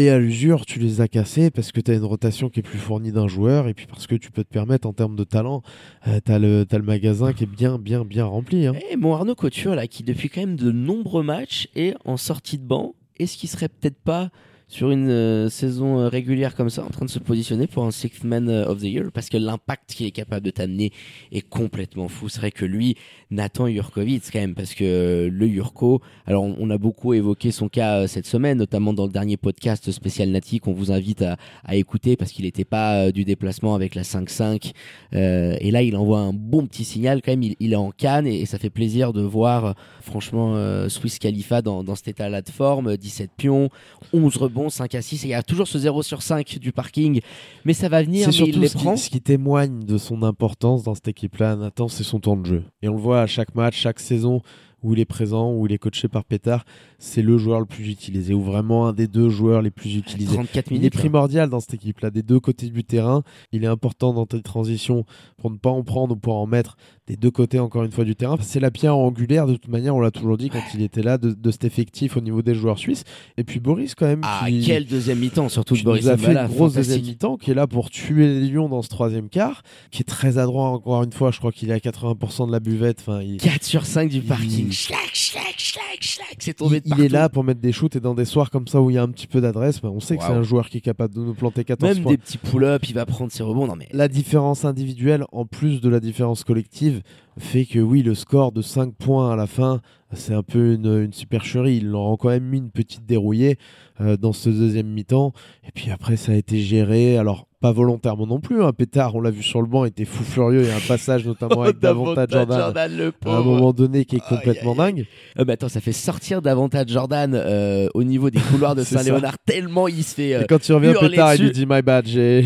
Et 0.00 0.08
à 0.08 0.18
l'usure, 0.18 0.64
tu 0.64 0.78
les 0.78 1.02
as 1.02 1.08
cassés 1.08 1.50
parce 1.50 1.72
que 1.72 1.80
tu 1.82 1.90
as 1.90 1.94
une 1.94 2.06
rotation 2.06 2.48
qui 2.48 2.60
est 2.60 2.62
plus 2.62 2.78
fournie 2.78 3.12
d'un 3.12 3.28
joueur 3.28 3.68
et 3.68 3.74
puis 3.74 3.84
parce 3.84 4.06
que 4.06 4.14
tu 4.14 4.30
peux 4.30 4.42
te 4.44 4.48
permettre 4.48 4.88
en 4.88 4.94
termes 4.94 5.14
de 5.14 5.24
talent, 5.24 5.62
euh, 6.08 6.20
tu 6.24 6.32
as, 6.32 6.38
le 6.38 6.82
magasin 6.82 7.34
qui 7.34 7.44
est 7.44 7.46
bien, 7.46 7.78
bien, 7.78 8.06
bien 8.06 8.24
rempli. 8.24 8.66
hein. 8.66 8.72
Et 8.90 8.96
mon 8.96 9.12
Arnaud 9.12 9.34
Couture, 9.34 9.74
là, 9.74 9.86
qui 9.86 10.02
depuis 10.02 10.30
quand 10.30 10.40
même 10.40 10.56
de 10.56 10.72
nombreux 10.72 11.22
matchs 11.22 11.68
est 11.76 11.92
en 12.06 12.16
sortie 12.16 12.56
de 12.56 12.64
banc, 12.64 12.94
est-ce 13.18 13.36
qu'il 13.36 13.50
serait 13.50 13.68
peut-être 13.68 14.00
pas 14.02 14.30
sur 14.70 14.92
une 14.92 15.10
euh, 15.10 15.48
saison 15.48 15.98
euh, 15.98 16.08
régulière 16.08 16.54
comme 16.54 16.70
ça 16.70 16.84
en 16.84 16.90
train 16.90 17.04
de 17.04 17.10
se 17.10 17.18
positionner 17.18 17.66
pour 17.66 17.84
un 17.84 17.90
Sixth 17.90 18.22
Man 18.22 18.48
euh, 18.48 18.66
of 18.66 18.78
the 18.78 18.84
Year 18.84 19.10
Parce 19.12 19.28
que 19.28 19.36
l'impact 19.36 19.92
qu'il 19.94 20.06
est 20.06 20.12
capable 20.12 20.46
de 20.46 20.50
t'amener 20.50 20.92
est 21.32 21.40
complètement 21.40 22.06
fou. 22.06 22.28
C'est 22.28 22.38
vrai 22.38 22.52
que 22.52 22.64
lui, 22.64 22.96
Nathan 23.32 23.66
Jurkovic, 23.66 24.22
quand 24.32 24.38
même, 24.38 24.54
parce 24.54 24.74
que 24.74 25.28
le 25.30 25.48
Jurko, 25.48 26.00
alors 26.26 26.44
on, 26.44 26.70
a 26.70 26.78
beaucoup 26.78 27.14
évoqué 27.14 27.50
son 27.50 27.68
cas 27.68 28.06
cette 28.06 28.26
semaine, 28.26 28.58
notamment 28.58 28.92
dans 28.92 29.06
le 29.06 29.12
dernier 29.12 29.36
podcast 29.36 29.90
spécial 29.90 30.30
Nati 30.30 30.60
qu'on 30.60 30.72
vous 30.72 30.92
invite 30.92 31.22
à, 31.22 31.36
écouter 31.74 32.16
parce 32.16 32.30
qu'il 32.30 32.44
n'était 32.44 32.64
pas 32.64 33.10
du 33.10 33.24
déplacement 33.24 33.74
avec 33.74 33.96
la 33.96 34.02
5-5. 34.02 34.72
Euh, 35.14 35.56
et 35.60 35.72
là, 35.72 35.82
il 35.82 35.96
envoie 35.96 36.20
un 36.20 36.32
bon 36.32 36.66
petit 36.66 36.84
signal 36.84 37.22
quand 37.22 37.32
même. 37.32 37.42
Il, 37.58 37.72
est 37.72 37.76
en 37.76 37.90
canne 37.90 38.26
et, 38.26 38.46
ça 38.46 38.58
fait 38.58 38.70
plaisir 38.70 39.12
de 39.12 39.22
voir, 39.22 39.74
franchement, 40.00 40.56
Swiss 40.88 41.18
Khalifa 41.18 41.60
dans, 41.60 41.94
cet 41.96 42.08
état-là 42.08 42.42
de 42.42 42.50
forme. 42.50 42.90
euh, 42.90 42.96
17 42.96 43.30
pions, 43.36 43.70
11 44.12 44.36
rebonds, 44.36 44.59
5 44.68 44.94
à 44.94 45.02
6. 45.02 45.24
Et 45.24 45.28
il 45.28 45.30
y 45.30 45.34
a 45.34 45.42
toujours 45.42 45.66
ce 45.68 45.78
0 45.78 46.02
sur 46.02 46.22
5 46.22 46.58
du 46.58 46.72
parking. 46.72 47.20
Mais 47.64 47.72
ça 47.72 47.88
va 47.88 48.02
venir, 48.02 48.26
mais 48.28 48.34
il 48.34 48.36
surtout 48.36 48.60
les 48.60 48.68
ce 48.68 48.76
prend. 48.78 48.94
qui, 48.94 49.00
ce 49.00 49.10
qui 49.10 49.20
témoigne 49.20 49.84
de 49.84 49.96
son 49.96 50.22
importance 50.22 50.82
dans 50.82 50.94
cette 50.94 51.08
équipe-là, 51.08 51.56
Nathan, 51.56 51.88
c'est 51.88 52.04
son 52.04 52.20
temps 52.20 52.36
de 52.36 52.44
jeu. 52.46 52.64
Et 52.82 52.88
on 52.88 52.94
le 52.94 53.00
voit 53.00 53.22
à 53.22 53.26
chaque 53.26 53.54
match, 53.54 53.76
chaque 53.78 54.00
saison 54.00 54.42
où 54.82 54.94
il 54.94 55.00
est 55.00 55.04
présent, 55.04 55.52
où 55.52 55.66
il 55.66 55.72
est 55.74 55.78
coaché 55.78 56.08
par 56.08 56.24
Pétard, 56.24 56.64
c'est 56.98 57.20
le 57.20 57.36
joueur 57.36 57.60
le 57.60 57.66
plus 57.66 57.86
utilisé, 57.90 58.32
ou 58.32 58.40
vraiment 58.40 58.86
un 58.88 58.94
des 58.94 59.08
deux 59.08 59.28
joueurs 59.28 59.60
les 59.60 59.70
plus 59.70 59.94
utilisés. 59.94 60.32
34 60.32 60.68
Il 60.70 60.72
est 60.72 60.78
minutes. 60.78 60.94
hein. 60.96 60.98
primordial 61.00 61.50
dans 61.50 61.60
cette 61.60 61.74
équipe-là, 61.74 62.10
des 62.10 62.22
deux 62.22 62.40
côtés 62.40 62.70
du 62.70 62.82
terrain. 62.82 63.22
Il 63.52 63.62
est 63.62 63.66
important 63.66 64.14
dans 64.14 64.24
tes 64.24 64.40
transitions 64.40 65.04
pour 65.36 65.50
ne 65.50 65.58
pas 65.58 65.68
en 65.68 65.82
prendre 65.82 66.14
ou 66.14 66.16
pour 66.16 66.34
en 66.36 66.46
mettre 66.46 66.78
des 67.10 67.16
deux 67.16 67.30
côtés, 67.32 67.58
encore 67.58 67.82
une 67.82 67.90
fois, 67.90 68.04
du 68.04 68.14
terrain. 68.14 68.36
C'est 68.40 68.60
la 68.60 68.70
pierre 68.70 68.96
angulaire, 68.96 69.46
de 69.48 69.54
toute 69.54 69.66
manière, 69.68 69.96
on 69.96 70.00
l'a 70.00 70.12
toujours 70.12 70.38
dit 70.38 70.48
quand 70.48 70.62
il 70.74 70.82
était 70.82 71.02
là, 71.02 71.18
de, 71.18 71.32
de 71.32 71.50
cet 71.50 71.64
effectif 71.64 72.16
au 72.16 72.20
niveau 72.20 72.40
des 72.40 72.54
joueurs 72.54 72.78
suisses. 72.78 73.02
Et 73.36 73.42
puis 73.42 73.58
Boris, 73.58 73.96
quand 73.96 74.06
même, 74.06 74.20
Ah, 74.22 74.44
qui, 74.48 74.62
quel 74.64 74.86
deuxième 74.86 75.18
mi-temps, 75.18 75.48
surtout 75.48 75.76
de 75.76 75.82
Boris 75.82 76.04
nous 76.04 76.10
a 76.10 76.16
fait 76.16 76.32
une 76.32 76.46
grosse 76.46 76.74
deuxième 76.74 77.00
mi-temps, 77.02 77.36
qui 77.36 77.50
est 77.50 77.54
là 77.54 77.66
pour 77.66 77.90
tuer 77.90 78.26
les 78.40 78.48
Lions 78.48 78.68
dans 78.68 78.82
ce 78.82 78.88
troisième 78.88 79.28
quart, 79.28 79.62
qui 79.90 80.02
est 80.02 80.04
très 80.04 80.38
adroit, 80.38 80.68
encore 80.68 81.02
une 81.02 81.12
fois. 81.12 81.32
Je 81.32 81.38
crois 81.38 81.50
qu'il 81.50 81.70
est 81.70 81.74
à 81.74 81.78
80% 81.78 82.46
de 82.46 82.52
la 82.52 82.60
buvette. 82.60 82.98
Enfin, 83.00 83.20
il, 83.22 83.38
4 83.38 83.64
sur 83.64 83.86
5 83.86 84.08
du 84.08 84.18
Il- 84.18 84.22
parking. 84.22 84.70
Schlac, 84.70 85.10
schlac, 85.12 85.49
schlac, 85.60 85.98
schlac. 86.00 86.36
C'est 86.38 86.54
tombé 86.54 86.76
il- 86.76 86.80
de 86.82 86.86
il 86.86 86.90
partout. 86.90 87.04
est 87.04 87.08
là 87.08 87.28
pour 87.28 87.44
mettre 87.44 87.60
des 87.60 87.72
shoots 87.72 87.96
et 87.96 88.00
dans 88.00 88.14
des 88.14 88.24
soirs 88.24 88.50
comme 88.50 88.66
ça 88.66 88.80
où 88.80 88.90
il 88.90 88.94
y 88.94 88.98
a 88.98 89.02
un 89.02 89.08
petit 89.08 89.26
peu 89.26 89.40
d'adresse, 89.40 89.80
ben, 89.80 89.90
on 89.90 90.00
sait 90.00 90.16
que 90.16 90.22
c'est 90.24 90.30
un 90.30 90.42
joueur 90.42 90.68
qui 90.68 90.78
est 90.78 90.82
capable 90.82 91.14
de 91.14 91.20
nous 91.20 91.34
planter 91.34 91.64
14 91.64 91.94
Même 91.94 92.02
points. 92.02 92.12
des 92.12 92.18
petits 92.18 92.38
pull-ups, 92.38 92.88
il 92.88 92.94
va 92.94 93.06
prendre 93.06 93.30
ses 93.30 93.42
rebonds. 93.42 93.66
Non, 93.66 93.76
mais 93.76 93.88
La 93.92 94.08
différence 94.08 94.64
individuelle, 94.64 95.24
en 95.32 95.44
plus 95.46 95.80
de 95.80 95.88
la 95.88 96.00
différence 96.00 96.44
collective, 96.44 97.02
fait 97.38 97.64
que 97.66 97.78
oui, 97.78 98.02
le 98.02 98.14
score 98.14 98.52
de 98.52 98.62
5 98.62 98.94
points 98.94 99.32
à 99.32 99.36
la 99.36 99.46
fin, 99.46 99.80
c'est 100.12 100.34
un 100.34 100.42
peu 100.42 100.74
une, 100.74 101.04
une 101.04 101.12
supercherie. 101.12 101.76
Ils 101.78 101.88
leur 101.90 102.00
ont 102.02 102.16
quand 102.16 102.28
même 102.30 102.44
mis 102.44 102.58
une 102.58 102.70
petite 102.70 103.06
dérouillée 103.06 103.56
euh, 104.00 104.16
dans 104.16 104.32
ce 104.32 104.48
deuxième 104.50 104.88
mi-temps. 104.88 105.32
Et 105.66 105.70
puis 105.74 105.90
après, 105.90 106.16
ça 106.16 106.32
a 106.32 106.34
été 106.34 106.58
géré. 106.58 107.16
Alors, 107.18 107.46
pas 107.60 107.72
volontairement 107.72 108.26
non 108.26 108.40
plus. 108.40 108.62
Un 108.62 108.72
pétard, 108.72 109.14
on 109.16 109.20
l'a 109.20 109.30
vu 109.30 109.42
sur 109.42 109.60
le 109.60 109.66
banc, 109.68 109.84
était 109.84 110.06
fou 110.06 110.24
furieux. 110.24 110.62
Il 110.62 110.68
y 110.68 110.70
a 110.70 110.76
un 110.76 110.88
passage 110.88 111.26
notamment 111.26 111.62
avec 111.62 111.78
Davantage 111.80 112.30
Jordan. 112.30 112.96
le 112.96 113.12
à 113.26 113.36
un 113.36 113.42
moment 113.42 113.74
donné 113.74 114.06
qui 114.06 114.16
est 114.16 114.26
complètement 114.26 114.70
aïe, 114.72 114.78
dingue. 114.94 115.06
Euh, 115.38 115.44
bah 115.44 115.52
attends, 115.52 115.68
ça 115.68 115.82
fait 115.82 115.92
sortir 115.92 116.40
davantage 116.40 116.88
Jordan 116.88 117.34
euh, 117.34 117.86
au 117.92 118.02
niveau 118.02 118.30
des 118.30 118.40
couloirs 118.40 118.74
de. 118.74 118.82
Saint-Léonard 118.90 119.36
tellement 119.44 119.88
il 119.88 120.02
se 120.02 120.14
fait. 120.14 120.34
euh, 120.36 120.42
Et 120.42 120.46
quand 120.46 120.66
il 120.66 120.72
revient 120.72 120.94
pétard, 120.98 121.34
il 121.34 121.42
lui 121.42 121.48
dessus. 121.50 121.66
dit 121.66 121.66
My 121.70 121.82
bad. 121.82 122.06
J'ai, 122.06 122.40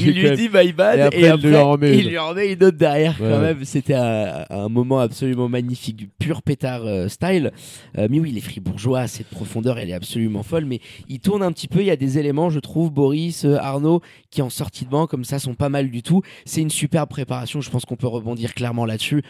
il 0.00 0.12
lui 0.12 0.22
même- 0.24 0.36
dit 0.36 0.50
my 0.52 0.70
bad 0.74 1.14
Et 1.14 1.20
et 1.20 1.28
après, 1.28 1.40
il 1.44 1.48
lui 1.48 1.56
en 1.56 1.70
remet 1.70 1.94
il 1.96 2.02
une. 2.04 2.08
lui 2.10 2.18
en 2.18 2.28
remet 2.28 2.52
une 2.52 2.64
autre 2.64 2.76
derrière 2.76 3.16
Ouais, 3.22 3.28
quand 3.30 3.36
ouais. 3.36 3.54
même. 3.54 3.64
C'était 3.64 3.94
un, 3.94 4.44
un 4.50 4.68
moment 4.68 4.98
absolument 5.00 5.48
magnifique, 5.48 5.96
du 5.96 6.08
pur 6.08 6.42
pétard 6.42 6.82
euh, 6.92 7.08
style. 7.08 7.52
Euh, 7.98 8.06
mais 8.10 8.20
oui, 8.20 8.30
les 8.30 8.40
Fribourgeois, 8.40 9.06
cette 9.06 9.28
profondeur, 9.28 9.78
elle 9.78 9.90
est 9.90 9.94
absolument 9.94 10.42
folle. 10.42 10.64
Mais 10.64 10.80
il 11.08 11.20
tourne 11.20 11.42
un 11.42 11.52
petit 11.52 11.68
peu. 11.68 11.80
Il 11.80 11.86
y 11.86 11.90
a 11.90 11.96
des 11.96 12.18
éléments, 12.18 12.50
je 12.50 12.60
trouve, 12.60 12.90
Boris, 12.90 13.44
euh, 13.44 13.56
Arnaud, 13.56 14.00
qui 14.30 14.42
en 14.42 14.50
sortie 14.50 14.84
de 14.84 14.90
banc 14.90 15.06
comme 15.06 15.24
ça 15.24 15.38
sont 15.38 15.54
pas 15.54 15.68
mal 15.68 15.90
du 15.90 16.02
tout. 16.02 16.22
C'est 16.44 16.60
une 16.60 16.70
superbe 16.70 17.08
préparation. 17.08 17.60
Je 17.60 17.70
pense 17.70 17.84
qu'on 17.84 17.96
peut 17.96 18.06
rebondir 18.06 18.54
clairement 18.54 18.86
là-dessus 18.86 19.22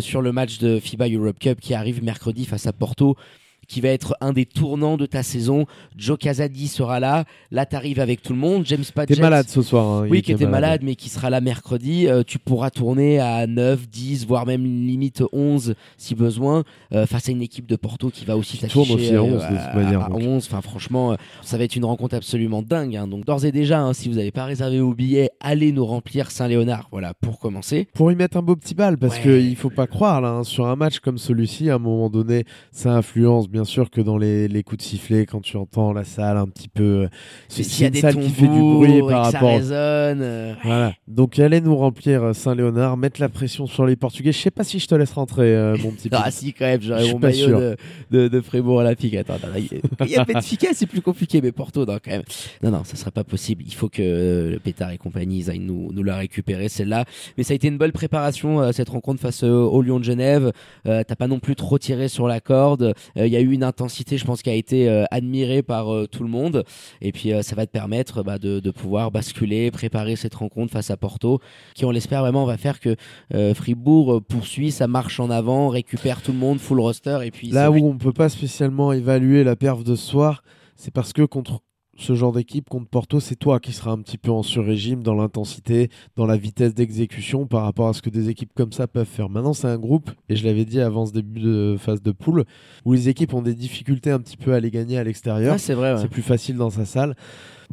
sur 0.00 0.22
le 0.22 0.32
match 0.32 0.58
de 0.58 0.78
FIBA 0.78 1.08
Europe 1.08 1.38
Cup 1.38 1.60
qui 1.60 1.74
arrive 1.74 2.02
mercredi 2.02 2.44
face 2.44 2.66
à 2.66 2.72
Porto 2.72 3.16
qui 3.70 3.80
va 3.80 3.88
être 3.90 4.16
un 4.20 4.32
des 4.32 4.46
tournants 4.46 4.96
de 4.96 5.06
ta 5.06 5.22
saison. 5.22 5.64
Joe 5.96 6.18
Casadi 6.18 6.66
sera 6.66 6.98
là. 6.98 7.24
Là, 7.52 7.66
t'arrives 7.66 8.00
avec 8.00 8.20
tout 8.20 8.32
le 8.32 8.38
monde. 8.40 8.66
James 8.66 8.82
T'es 8.84 8.92
Padgett. 8.92 9.20
malade 9.20 9.46
ce 9.48 9.62
soir. 9.62 9.86
hein, 9.86 10.06
Oui, 10.10 10.22
qui 10.22 10.32
était 10.32 10.46
malade, 10.46 10.80
mais 10.82 10.96
qui 10.96 11.08
sera 11.08 11.30
là 11.30 11.40
mercredi. 11.40 12.08
Euh, 12.08 12.24
tu 12.26 12.40
pourras 12.40 12.70
tourner 12.70 13.20
à 13.20 13.46
9, 13.46 13.88
10, 13.88 14.26
voire 14.26 14.44
même 14.44 14.64
limite 14.64 15.22
11 15.32 15.74
si 15.96 16.16
besoin, 16.16 16.64
euh, 16.92 17.06
face 17.06 17.28
à 17.28 17.32
une 17.32 17.42
équipe 17.42 17.66
de 17.66 17.76
Porto 17.76 18.10
qui 18.10 18.24
va 18.24 18.36
aussi 18.36 18.58
t'afficher 18.58 18.92
aussi 18.94 19.14
à 19.14 19.22
11 19.22 19.32
de 19.34 19.38
toute 19.46 19.74
manière, 19.76 20.04
à 20.04 20.08
donc. 20.08 20.20
11. 20.20 20.46
Enfin, 20.50 20.62
franchement, 20.62 21.12
euh, 21.12 21.16
ça 21.42 21.56
va 21.56 21.62
être 21.62 21.76
une 21.76 21.84
rencontre 21.84 22.16
absolument 22.16 22.62
dingue. 22.62 22.96
hein. 22.96 23.06
Donc, 23.06 23.24
d'ores 23.24 23.44
et 23.44 23.52
déjà, 23.52 23.80
hein, 23.80 23.92
si 23.92 24.08
vous 24.08 24.16
n'avez 24.16 24.32
pas 24.32 24.46
réservé 24.46 24.80
vos 24.80 24.94
billets, 24.94 25.30
allez 25.40 25.70
nous 25.70 25.86
remplir 25.86 26.32
Saint-Léonard. 26.32 26.88
Voilà, 26.90 27.14
pour 27.14 27.38
commencer. 27.38 27.86
pour 27.94 28.10
y 28.10 28.16
mettre 28.16 28.36
un 28.36 28.42
beau 28.42 28.56
petit 28.56 28.74
bal 28.74 28.98
parce 28.98 29.14
Ouais. 29.16 29.22
qu'il 29.22 29.54
faut 29.56 29.70
pas 29.70 29.86
croire 29.86 30.20
là 30.20 30.30
hein, 30.30 30.42
sur 30.44 30.66
un 30.66 30.74
match 30.74 30.98
comme 30.98 31.18
celui-ci 31.18 31.70
à 31.70 31.74
un 31.76 31.78
moment 31.78 32.10
donné 32.10 32.44
ça 32.72 32.94
influence 32.96 33.48
bien 33.48 33.59
sûr 33.64 33.90
que 33.90 34.00
dans 34.00 34.18
les, 34.18 34.48
les 34.48 34.62
coups 34.62 34.78
de 34.78 34.82
sifflet 34.88 35.26
quand 35.26 35.40
tu 35.40 35.56
entends 35.56 35.92
la 35.92 36.04
salle 36.04 36.36
un 36.36 36.46
petit 36.46 36.68
peu 36.68 36.82
euh, 36.82 37.08
s'il 37.48 37.80
y 37.80 37.84
a 37.84 37.86
une 37.88 37.92
des 37.92 38.00
salle 38.00 38.16
qui 38.18 38.28
fait 38.30 38.48
du 38.48 38.60
bruit 38.60 38.96
et 38.96 39.00
par 39.00 39.26
que 39.26 39.30
ça 39.32 39.38
rapport 39.38 39.50
résonne. 39.56 40.20
euh, 40.22 40.54
voilà 40.64 40.92
donc 41.08 41.38
allez 41.38 41.60
nous 41.60 41.76
remplir 41.76 42.22
euh, 42.22 42.32
Saint-Léonard 42.32 42.96
mettre 42.96 43.20
la 43.20 43.28
pression 43.28 43.66
sur 43.66 43.86
les 43.86 43.96
Portugais 43.96 44.32
je 44.32 44.38
sais 44.38 44.50
pas 44.50 44.64
si 44.64 44.78
je 44.78 44.86
te 44.86 44.94
laisse 44.94 45.12
rentrer 45.12 45.54
euh, 45.54 45.76
mon 45.82 45.90
petit 45.92 46.08
Ah 46.12 46.30
si 46.30 46.52
quand 46.52 46.66
même, 46.66 46.82
j'aurais 46.82 47.10
mon 47.12 47.18
maillot 47.18 47.48
de, 47.60 47.76
de, 48.10 48.28
de 48.28 48.40
Fribourg 48.40 48.76
Olympique. 48.76 49.14
Attends, 49.14 49.34
attends, 49.34 49.48
il 49.56 50.10
y 50.10 50.16
a 50.16 50.24
Benfica, 50.24 50.68
c'est 50.74 50.86
plus 50.86 51.00
compliqué, 51.00 51.40
mais 51.40 51.50
Porto, 51.52 51.86
non, 51.86 51.98
quand 52.04 52.10
même. 52.10 52.22
Non, 52.62 52.70
non, 52.70 52.84
ça 52.84 52.96
sera 52.96 53.10
pas 53.10 53.24
possible. 53.24 53.62
Il 53.66 53.74
faut 53.74 53.88
que 53.88 54.02
euh, 54.02 54.50
le 54.50 54.58
Pétard 54.58 54.90
et 54.90 54.98
compagnie 54.98 55.38
ils 55.38 55.50
aillent 55.50 55.58
nous, 55.60 55.90
nous 55.92 56.02
la 56.02 56.16
récupérer, 56.16 56.68
celle-là. 56.68 57.04
Mais 57.38 57.44
ça 57.44 57.52
a 57.52 57.56
été 57.56 57.68
une 57.68 57.78
bonne 57.78 57.92
préparation, 57.92 58.72
cette 58.72 58.88
rencontre 58.90 59.20
face 59.20 59.42
au 59.42 59.80
Lyon 59.82 59.98
de 59.98 60.04
Genève. 60.04 60.52
T'as 60.84 61.04
pas 61.04 61.26
non 61.28 61.38
plus 61.38 61.56
trop 61.56 61.78
tiré 61.78 62.08
sur 62.08 62.26
la 62.28 62.40
corde. 62.40 62.94
Il 63.16 63.26
y 63.26 63.36
a 63.36 63.40
eu 63.40 63.49
une 63.50 63.64
intensité, 63.64 64.18
je 64.18 64.24
pense, 64.24 64.42
qui 64.42 64.50
a 64.50 64.54
été 64.54 64.88
euh, 64.88 65.04
admirée 65.10 65.62
par 65.62 65.92
euh, 65.92 66.06
tout 66.06 66.22
le 66.22 66.28
monde. 66.28 66.64
Et 67.00 67.12
puis, 67.12 67.32
euh, 67.32 67.42
ça 67.42 67.56
va 67.56 67.66
te 67.66 67.70
permettre 67.70 68.22
bah, 68.22 68.38
de, 68.38 68.60
de 68.60 68.70
pouvoir 68.70 69.10
basculer, 69.10 69.70
préparer 69.70 70.16
cette 70.16 70.34
rencontre 70.34 70.72
face 70.72 70.90
à 70.90 70.96
Porto, 70.96 71.40
qui, 71.74 71.84
on 71.84 71.90
l'espère 71.90 72.20
vraiment, 72.20 72.44
va 72.44 72.56
faire 72.56 72.80
que 72.80 72.96
Fribourg 73.54 74.22
poursuit 74.22 74.70
sa 74.70 74.86
marche 74.86 75.20
en 75.20 75.30
avant, 75.30 75.68
récupère 75.68 76.22
tout 76.22 76.32
le 76.32 76.38
monde, 76.38 76.58
full 76.58 76.80
roster, 76.80 77.18
et 77.24 77.30
puis 77.30 77.48
là 77.48 77.70
où 77.70 77.76
on 77.88 77.96
peut 77.96 78.12
pas 78.12 78.28
spécialement 78.28 78.92
évaluer 78.92 79.44
la 79.44 79.56
perf 79.56 79.84
de 79.84 79.94
ce 79.94 80.06
soir 80.06 80.42
c'est 80.80 80.92
parce 80.92 81.12
que 81.12 81.22
contre 81.22 81.60
ce 82.00 82.14
genre 82.14 82.32
d'équipe 82.32 82.68
contre 82.68 82.88
Porto, 82.88 83.20
c'est 83.20 83.36
toi 83.36 83.60
qui 83.60 83.72
seras 83.72 83.90
un 83.90 83.98
petit 83.98 84.18
peu 84.18 84.30
en 84.30 84.42
sur-régime 84.42 85.02
dans 85.02 85.14
l'intensité, 85.14 85.90
dans 86.16 86.26
la 86.26 86.36
vitesse 86.36 86.74
d'exécution 86.74 87.46
par 87.46 87.62
rapport 87.62 87.88
à 87.88 87.92
ce 87.92 88.00
que 88.00 88.10
des 88.10 88.30
équipes 88.30 88.52
comme 88.54 88.72
ça 88.72 88.86
peuvent 88.86 89.06
faire. 89.06 89.28
Maintenant, 89.28 89.52
c'est 89.52 89.68
un 89.68 89.78
groupe, 89.78 90.10
et 90.28 90.36
je 90.36 90.44
l'avais 90.46 90.64
dit 90.64 90.80
avant 90.80 91.04
ce 91.06 91.12
début 91.12 91.40
de 91.40 91.76
phase 91.78 92.02
de 92.02 92.12
poule, 92.12 92.44
où 92.84 92.94
les 92.94 93.08
équipes 93.08 93.34
ont 93.34 93.42
des 93.42 93.54
difficultés 93.54 94.10
un 94.10 94.18
petit 94.18 94.38
peu 94.38 94.54
à 94.54 94.60
les 94.60 94.70
gagner 94.70 94.98
à 94.98 95.04
l'extérieur. 95.04 95.54
Ah, 95.54 95.58
c'est 95.58 95.74
vrai. 95.74 95.92
ouais. 95.92 96.00
C'est 96.00 96.08
plus 96.08 96.22
facile 96.22 96.56
dans 96.56 96.70
sa 96.70 96.86
salle. 96.86 97.14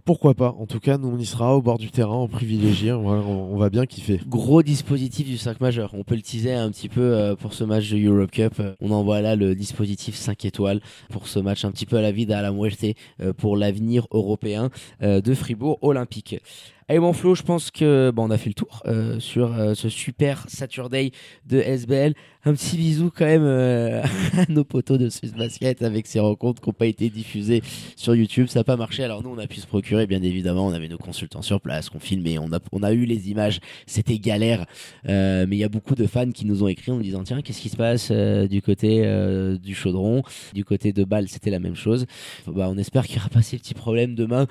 Pourquoi 0.06 0.34
pas 0.34 0.56
En 0.60 0.66
tout 0.66 0.80
cas, 0.80 0.98
nous, 0.98 1.10
on 1.10 1.18
y 1.18 1.26
sera 1.26 1.56
au 1.56 1.62
bord 1.62 1.78
du 1.78 1.90
terrain, 1.92 2.16
en 2.16 2.28
privilégié. 2.28 2.92
On 2.92 3.04
va, 3.04 3.16
on 3.16 3.58
va 3.58 3.70
bien 3.70 3.86
kiffer. 3.86 4.22
Gros 4.28 4.64
dispositif 4.64 5.28
du 5.28 5.38
5 5.38 5.60
majeur. 5.60 5.94
On 5.94 6.04
peut 6.04 6.16
le 6.16 6.22
teaser 6.22 6.54
un 6.54 6.70
petit 6.72 6.90
peu 6.90 7.02
euh, 7.02 7.36
pour 7.36 7.54
ce 7.54 7.64
match 7.64 7.90
de 7.90 7.98
Europe 7.98 8.32
Cup. 8.32 8.54
Euh, 8.60 8.74
On 8.80 8.92
envoie 8.92 9.22
là 9.22 9.36
le 9.36 9.56
dispositif 9.56 10.16
5 10.16 10.46
étoiles 10.46 10.82
pour 11.10 11.28
ce 11.28 11.40
match 11.40 11.66
un 11.66 11.72
petit 11.72 11.86
peu 11.86 11.98
à 11.98 12.02
la 12.02 12.12
vida, 12.12 12.38
à 12.38 12.42
la 12.42 12.52
muerte, 12.52 12.86
euh, 13.22 13.34
pour 13.34 13.58
l'avenir 13.58 14.08
européen 14.12 14.70
de 15.02 15.34
Fribourg 15.34 15.80
Olympique. 15.82 16.40
Allez 16.90 17.00
mon 17.00 17.12
Flo, 17.12 17.36
je 17.36 17.44
pense 17.44 17.70
que 17.70 18.12
bon, 18.12 18.30
on 18.30 18.32
a 18.32 18.38
fait 18.38 18.50
le 18.50 18.54
tour 18.54 18.82
euh, 18.86 19.20
sur 19.20 19.54
euh, 19.54 19.74
ce 19.74 19.90
super 19.90 20.46
Saturday 20.48 21.12
de 21.46 21.60
SBL. 21.60 22.14
Un 22.46 22.54
petit 22.54 22.78
bisou 22.78 23.12
quand 23.14 23.26
même 23.26 23.44
euh, 23.44 24.02
à 24.38 24.50
nos 24.50 24.64
potos 24.64 24.98
de 24.98 25.10
Swiss 25.10 25.34
Basket 25.34 25.82
avec 25.82 26.08
ces 26.08 26.22
rencontres 26.22 26.62
qui 26.62 26.70
n'ont 26.70 26.74
pas 26.74 26.86
été 26.86 27.10
diffusées 27.10 27.62
sur 27.98 28.16
YouTube. 28.16 28.48
Ça 28.48 28.62
n'a 28.62 28.64
pas 28.64 28.78
marché. 28.78 29.04
Alors 29.04 29.22
nous, 29.22 29.30
on 29.30 29.38
a 29.38 29.48
pu 29.48 29.60
se 29.60 29.68
procurer, 29.68 30.08
bien 30.08 30.24
évidemment. 30.24 30.66
On 30.66 30.72
avait 30.72 30.88
nos 30.88 30.98
consultants 30.98 31.42
sur 31.42 31.60
place, 31.60 31.90
qu'on 31.90 32.00
filmait. 32.00 32.38
On 32.38 32.54
a, 32.54 32.60
on 32.72 32.84
a 32.84 32.94
eu 32.94 33.04
les 33.04 33.30
images. 33.30 33.60
C'était 33.86 34.18
galère. 34.18 34.66
Euh, 35.10 35.46
mais 35.46 35.58
il 35.58 35.60
y 35.60 35.66
a 35.66 35.70
beaucoup 35.70 35.94
de 35.94 36.08
fans 36.08 36.32
qui 36.32 36.46
nous 36.46 36.64
ont 36.64 36.70
écrit 36.70 36.94
en 36.94 36.96
nous 36.96 37.02
disant 37.02 37.22
tiens, 37.26 37.42
qu'est-ce 37.42 37.60
qui 37.60 37.68
se 37.68 37.76
passe 37.76 38.10
euh, 38.12 38.48
du 38.48 38.62
côté 38.62 39.02
euh, 39.04 39.58
du 39.58 39.76
Chaudron, 39.76 40.24
du 40.54 40.64
côté 40.64 40.94
de 40.94 41.04
Bâle, 41.04 41.28
c'était 41.28 41.52
la 41.52 41.60
même 41.60 41.76
chose. 41.76 42.06
Bah, 42.46 42.70
on 42.72 42.78
espère 42.78 43.08
qu'il 43.08 43.18
y 43.18 43.20
aura 43.20 43.28
pas 43.28 43.42
ces 43.42 43.58
petits 43.58 43.74
problèmes 43.74 44.16
demain 44.16 44.48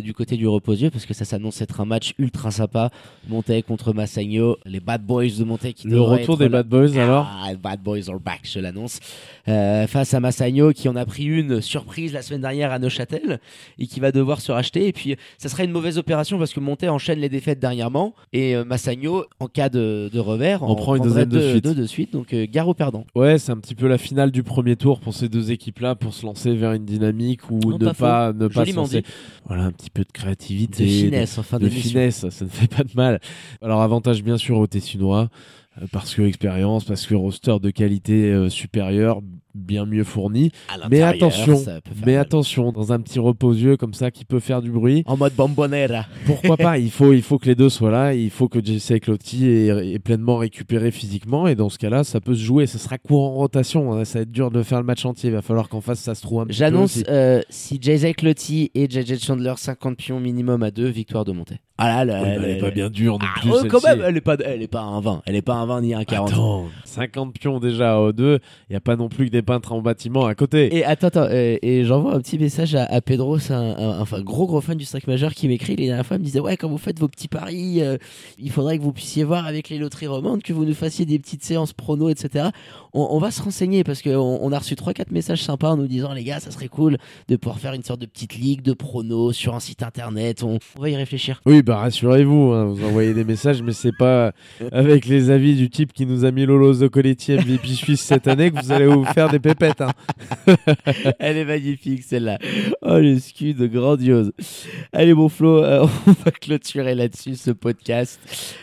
du 0.00 0.14
côté 0.14 0.38
du 0.38 0.48
Reposieux 0.48 0.88
parce 0.88 1.04
que 1.04 1.12
ça 1.12 1.26
s'annonce 1.26 1.57
être 1.60 1.80
un 1.80 1.84
match 1.84 2.14
ultra 2.18 2.50
sympa. 2.50 2.90
Montaigne 3.28 3.62
contre 3.62 3.92
Massagno, 3.92 4.56
les 4.64 4.80
Bad 4.80 5.04
Boys 5.04 5.30
de 5.38 5.44
Montaigne 5.44 5.72
qui 5.72 5.86
Le 5.88 6.00
retour 6.00 6.36
des 6.36 6.44
là. 6.48 6.62
Bad 6.62 6.68
Boys, 6.68 6.98
alors 6.98 7.28
Ah, 7.42 7.54
Bad 7.54 7.80
Boys 7.82 8.08
are 8.08 8.20
back, 8.20 8.40
je 8.44 8.58
l'annonce. 8.60 9.00
Euh, 9.48 9.86
face 9.86 10.14
à 10.14 10.20
Massagno 10.20 10.72
qui 10.72 10.88
en 10.88 10.96
a 10.96 11.04
pris 11.04 11.24
une 11.24 11.60
surprise 11.60 12.12
la 12.12 12.22
semaine 12.22 12.40
dernière 12.42 12.72
à 12.72 12.78
Neuchâtel 12.78 13.40
et 13.78 13.86
qui 13.86 14.00
va 14.00 14.12
devoir 14.12 14.40
se 14.40 14.52
racheter. 14.52 14.86
Et 14.88 14.92
puis, 14.92 15.16
ça 15.38 15.48
serait 15.48 15.64
une 15.64 15.70
mauvaise 15.72 15.98
opération 15.98 16.38
parce 16.38 16.52
que 16.52 16.60
Montaigne 16.60 16.90
enchaîne 16.90 17.18
les 17.18 17.28
défaites 17.28 17.58
dernièrement 17.60 18.14
et 18.32 18.54
euh, 18.56 18.64
Massagno, 18.64 19.24
en 19.40 19.46
cas 19.46 19.68
de, 19.68 20.10
de 20.12 20.18
revers, 20.18 20.62
On 20.62 20.74
prend 20.74 20.96
une 20.96 21.02
deuxième 21.04 21.28
de 21.28 21.50
suite. 21.50 21.64
deux 21.64 21.74
de 21.74 21.86
suite. 21.86 22.12
Donc, 22.12 22.32
euh, 22.32 22.46
gare 22.50 22.68
au 22.68 22.74
perdant. 22.74 23.04
Ouais, 23.14 23.38
c'est 23.38 23.52
un 23.52 23.56
petit 23.58 23.74
peu 23.74 23.86
la 23.88 23.98
finale 23.98 24.30
du 24.30 24.42
premier 24.42 24.76
tour 24.76 25.00
pour 25.00 25.14
ces 25.14 25.28
deux 25.28 25.50
équipes-là, 25.50 25.94
pour 25.94 26.14
se 26.14 26.24
lancer 26.26 26.54
vers 26.54 26.72
une 26.72 26.84
dynamique 26.84 27.50
ou 27.50 27.58
ne 27.78 27.84
pas 27.86 27.94
pas, 27.94 28.32
ne 28.32 28.48
pas 28.48 28.64
se 28.64 28.74
lancer. 28.74 29.02
Voilà, 29.46 29.64
un 29.64 29.72
petit 29.72 29.90
peu 29.90 30.02
de 30.04 30.12
créativité, 30.12 30.84
De 30.84 30.88
finesse 30.88 31.38
en 31.38 31.42
fin 31.48 31.58
de 31.58 31.68
finesse, 31.68 32.28
ça 32.28 32.44
ne 32.44 32.50
fait 32.50 32.68
pas 32.68 32.84
de 32.84 32.92
mal. 32.94 33.20
Alors 33.62 33.82
avantage 33.82 34.22
bien 34.22 34.36
sûr 34.36 34.58
aux 34.58 34.66
Tessinois, 34.66 35.28
euh, 35.80 35.86
parce 35.90 36.14
que 36.14 36.22
expérience, 36.22 36.84
parce 36.84 37.06
que 37.06 37.14
roster 37.14 37.56
de 37.60 37.70
qualité 37.70 38.32
euh, 38.32 38.48
supérieure, 38.48 39.20
bien 39.58 39.86
mieux 39.86 40.04
fourni. 40.04 40.50
Mais 40.90 41.02
attention, 41.02 41.56
ça 41.56 41.80
mais 42.06 42.12
mal. 42.12 42.22
attention, 42.22 42.72
dans 42.72 42.92
un 42.92 43.00
petit 43.00 43.18
reposieux 43.18 43.76
comme 43.76 43.94
ça 43.94 44.10
qui 44.10 44.24
peut 44.24 44.40
faire 44.40 44.62
du 44.62 44.70
bruit, 44.70 45.02
En 45.06 45.16
mode 45.16 45.34
bombonera. 45.34 46.06
pourquoi 46.26 46.56
pas 46.56 46.78
il 46.78 46.90
faut, 46.90 47.12
il 47.12 47.22
faut 47.22 47.38
que 47.38 47.46
les 47.46 47.54
deux 47.54 47.68
soient 47.68 47.90
là, 47.90 48.14
il 48.14 48.30
faut 48.30 48.48
que 48.48 48.64
Jesse 48.64 49.00
Clotti 49.00 49.46
est, 49.46 49.94
est 49.94 49.98
pleinement 49.98 50.36
récupéré 50.36 50.90
physiquement, 50.90 51.46
et 51.48 51.54
dans 51.54 51.68
ce 51.68 51.78
cas-là, 51.78 52.04
ça 52.04 52.20
peut 52.20 52.34
se 52.34 52.42
jouer. 52.42 52.66
Ce 52.66 52.78
sera 52.78 52.98
court 52.98 53.24
en 53.24 53.34
rotation, 53.34 53.92
hein, 53.92 54.04
ça 54.04 54.20
va 54.20 54.22
être 54.22 54.30
dur 54.30 54.50
de 54.50 54.62
faire 54.62 54.78
le 54.78 54.86
match 54.86 55.04
entier, 55.04 55.30
il 55.30 55.34
va 55.34 55.42
falloir 55.42 55.68
qu'en 55.68 55.80
face 55.80 56.00
ça 56.00 56.14
se 56.14 56.22
trouve 56.22 56.42
un 56.42 56.46
J'annonce 56.48 57.02
euh, 57.08 57.42
si 57.50 57.78
Jay 57.80 58.14
Clotti 58.14 58.70
et 58.74 58.88
JJ 58.88 59.22
Chandler 59.22 59.54
50 59.56 59.96
pions 59.96 60.20
minimum 60.20 60.62
à 60.62 60.70
deux, 60.70 60.88
victoire 60.88 61.24
de 61.24 61.32
montée. 61.32 61.60
Ah 61.80 61.88
là, 61.88 62.04
là, 62.04 62.22
Ouais, 62.22 62.28
elle, 62.30 62.44
elle 62.44 62.50
est 62.56 62.60
pas 62.60 62.70
bien 62.72 62.90
dure 62.90 63.14
non 63.20 63.26
Ah, 63.36 63.40
plus. 63.40 63.50
ouais, 63.52 63.68
quand 63.68 63.78
celle-ci. 63.78 63.98
même, 63.98 64.06
elle 64.08 64.16
est 64.16 64.20
pas, 64.20 64.36
elle 64.44 64.62
est 64.62 64.66
pas 64.68 64.80
à 64.80 64.84
un 64.84 65.00
20, 65.00 65.22
elle 65.26 65.36
est 65.36 65.42
pas 65.42 65.54
à 65.54 65.58
un 65.58 65.66
20 65.66 65.80
ni 65.82 65.94
à 65.94 65.98
un 65.98 66.04
40. 66.04 66.30
Attends, 66.32 66.66
50 66.84 67.32
pions 67.38 67.60
déjà 67.60 67.98
au 68.00 68.12
2, 68.12 68.40
il 68.68 68.72
n'y 68.72 68.76
a 68.76 68.80
pas 68.80 68.96
non 68.96 69.08
plus 69.08 69.26
que 69.26 69.30
des 69.30 69.42
peintres 69.42 69.72
en 69.72 69.80
bâtiment 69.80 70.26
à 70.26 70.34
côté. 70.34 70.74
Et 70.76 70.84
attends, 70.84 71.06
attends, 71.06 71.28
euh, 71.30 71.56
et 71.62 71.84
j'envoie 71.84 72.14
un 72.14 72.20
petit 72.20 72.36
message 72.38 72.74
à, 72.74 72.84
à 72.84 73.00
Pedro, 73.00 73.38
c'est 73.38 73.54
un, 73.54 74.02
gros 74.22 74.46
gros 74.48 74.60
fan 74.60 74.76
du 74.76 74.84
5 74.84 75.06
majeur 75.06 75.34
qui 75.34 75.46
m'écrit 75.46 75.76
la 75.76 75.84
dernière 75.86 76.06
fois, 76.06 76.16
il 76.16 76.20
me 76.20 76.24
disait 76.24 76.40
ouais 76.40 76.56
quand 76.56 76.68
vous 76.68 76.78
faites 76.78 76.98
vos 76.98 77.06
petits 77.08 77.28
paris, 77.28 77.80
euh, 77.80 77.96
il 78.38 78.50
faudrait 78.50 78.78
que 78.78 78.82
vous 78.82 78.92
puissiez 78.92 79.22
voir 79.22 79.46
avec 79.46 79.68
les 79.68 79.78
loteries 79.78 80.08
romandes, 80.08 80.42
que 80.42 80.52
vous 80.52 80.64
nous 80.64 80.74
fassiez 80.74 81.06
des 81.06 81.18
petites 81.20 81.44
séances 81.44 81.72
prono, 81.72 82.08
etc. 82.08 82.46
On, 82.98 83.06
on 83.14 83.18
va 83.18 83.30
se 83.30 83.40
renseigner 83.40 83.84
parce 83.84 84.02
qu'on 84.02 84.10
on 84.42 84.50
a 84.50 84.58
reçu 84.58 84.74
3-4 84.74 85.12
messages 85.12 85.42
sympas 85.44 85.70
en 85.70 85.76
nous 85.76 85.86
disant 85.86 86.12
les 86.12 86.24
gars 86.24 86.40
ça 86.40 86.50
serait 86.50 86.66
cool 86.68 86.96
de 87.28 87.36
pouvoir 87.36 87.60
faire 87.60 87.72
une 87.72 87.84
sorte 87.84 88.00
de 88.00 88.06
petite 88.06 88.34
ligue 88.34 88.62
de 88.62 88.72
pronos 88.72 89.32
sur 89.36 89.54
un 89.54 89.60
site 89.60 89.84
internet, 89.84 90.42
on, 90.42 90.58
on 90.76 90.82
va 90.82 90.90
y 90.90 90.96
réfléchir. 90.96 91.40
Oui, 91.46 91.62
bah 91.62 91.76
rassurez-vous, 91.76 92.52
hein, 92.52 92.64
vous 92.66 92.84
envoyez 92.84 93.14
des 93.14 93.22
messages, 93.24 93.62
mais 93.62 93.72
c'est 93.72 93.96
pas 93.96 94.32
avec 94.72 95.06
les 95.06 95.30
avis 95.30 95.54
du 95.54 95.70
type 95.70 95.92
qui 95.92 96.06
nous 96.06 96.24
a 96.24 96.32
mis 96.32 96.44
Lolo 96.44 96.72
Zoccoletti 96.72 97.32
MVP 97.34 97.68
Suisse 97.68 98.00
cette 98.00 98.26
année 98.26 98.50
que 98.50 98.60
vous 98.60 98.72
allez 98.72 98.86
vous 98.86 99.04
faire 99.04 99.28
des 99.30 99.38
pépettes. 99.38 99.80
hein. 99.80 99.92
Elle 101.20 101.36
est 101.36 101.44
magnifique 101.44 102.02
celle-là. 102.02 102.38
Oh 102.82 102.98
le 102.98 103.18
scud 103.20 103.62
grandiose. 103.70 104.32
Allez 104.92 105.14
mon 105.14 105.28
Flo, 105.28 105.62
euh, 105.62 105.86
on 106.06 106.12
va 106.24 106.30
clôturer 106.32 106.94
là-dessus 106.94 107.36
ce 107.36 107.50
podcast. 107.52 108.18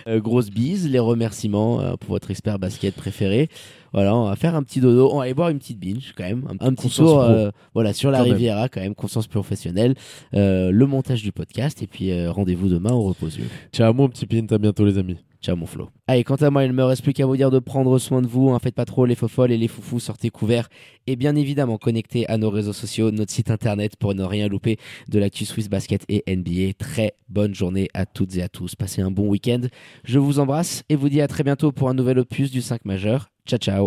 Euh, 0.08 0.20
grosse 0.20 0.50
bise, 0.50 0.90
les 0.90 1.00
remerciements 1.00 1.80
euh, 1.80 1.94
pour 1.96 2.10
votre 2.10 2.32
expert 2.32 2.60
basket 2.60 2.96
préféré. 2.96 3.50
Voilà, 3.96 4.14
on 4.14 4.26
va 4.26 4.36
faire 4.36 4.56
un 4.56 4.64
petit 4.64 4.82
dodo, 4.82 5.10
on 5.14 5.20
va 5.20 5.24
aller 5.24 5.34
boire 5.34 5.48
une 5.48 5.58
petite 5.58 5.80
binge 5.80 6.14
quand 6.18 6.26
même, 6.26 6.46
un, 6.50 6.68
un 6.68 6.74
petit 6.74 6.90
tour 6.90 7.22
euh, 7.22 7.50
voilà 7.74 7.94
sur 7.94 8.12
la 8.12 8.18
Quand 8.18 8.26
même. 8.26 8.34
Riviera 8.34 8.68
quand 8.68 8.82
même, 8.82 8.94
conscience 8.94 9.26
professionnelle, 9.26 9.96
euh, 10.34 10.70
le 10.70 10.86
montage 10.86 11.24
du 11.24 11.32
podcast 11.32 11.82
et 11.82 11.88
puis 11.88 12.12
euh, 12.12 12.30
rendez-vous 12.30 12.68
demain 12.68 12.92
au 12.92 13.04
reposieux. 13.04 13.46
Ciao 13.72 13.94
mon 13.94 14.10
petit 14.10 14.26
pint, 14.26 14.48
à 14.54 14.58
bientôt 14.58 14.84
les 14.84 14.98
amis. 14.98 15.16
Ciao 15.42 15.56
mon 15.56 15.66
Flo. 15.66 15.90
Allez, 16.08 16.26
quant 16.26 16.36
à 16.36 16.50
moi, 16.50 16.66
il 16.66 16.74
me 16.74 16.84
reste 16.84 17.04
plus 17.04 17.14
qu'à 17.14 17.26
vous 17.26 17.38
dire 17.38 17.52
de 17.52 17.60
prendre 17.60 17.98
soin 18.00 18.22
de 18.22 18.28
vous. 18.28 18.50
Hein, 18.50 18.60
faites 18.60 18.76
pas 18.76 18.84
trop 18.84 19.06
les 19.06 19.16
faux 19.16 19.30
folles 19.30 19.54
et 19.54 19.58
les 19.58 19.70
foufous, 19.70 20.02
sortez 20.02 20.30
couverts. 20.30 20.68
Et 21.08 21.16
bien 21.16 21.36
évidemment, 21.38 21.78
connectez 21.78 22.28
à 22.28 22.38
nos 22.38 22.50
réseaux 22.50 22.74
sociaux, 22.74 23.12
notre 23.12 23.32
site 23.32 23.50
internet 23.50 23.96
pour 23.96 24.14
ne 24.14 24.24
rien 24.24 24.50
louper 24.50 24.78
de 25.08 25.20
l'actu 25.20 25.46
Swiss 25.46 25.70
Basket 25.70 26.04
et 26.10 26.24
NBA. 26.28 26.74
Très 26.78 27.14
bonne 27.30 27.56
journée 27.56 27.88
à 27.94 28.06
toutes 28.06 28.36
et 28.36 28.42
à 28.42 28.50
tous. 28.50 28.76
Passez 28.76 29.02
un 29.02 29.12
bon 29.12 29.30
week-end. 29.30 29.62
Je 30.04 30.20
vous 30.20 30.40
embrasse 30.40 30.84
et 30.90 30.96
vous 30.98 31.08
dis 31.08 31.22
à 31.22 31.28
très 31.28 31.44
bientôt 31.44 31.72
pour 31.72 31.88
un 31.88 31.94
nouvel 31.94 32.20
opus 32.20 32.52
du 32.52 32.62
5 32.62 32.84
majeur. 32.84 33.30
Ciao 33.46 33.60
ciao 33.60 33.84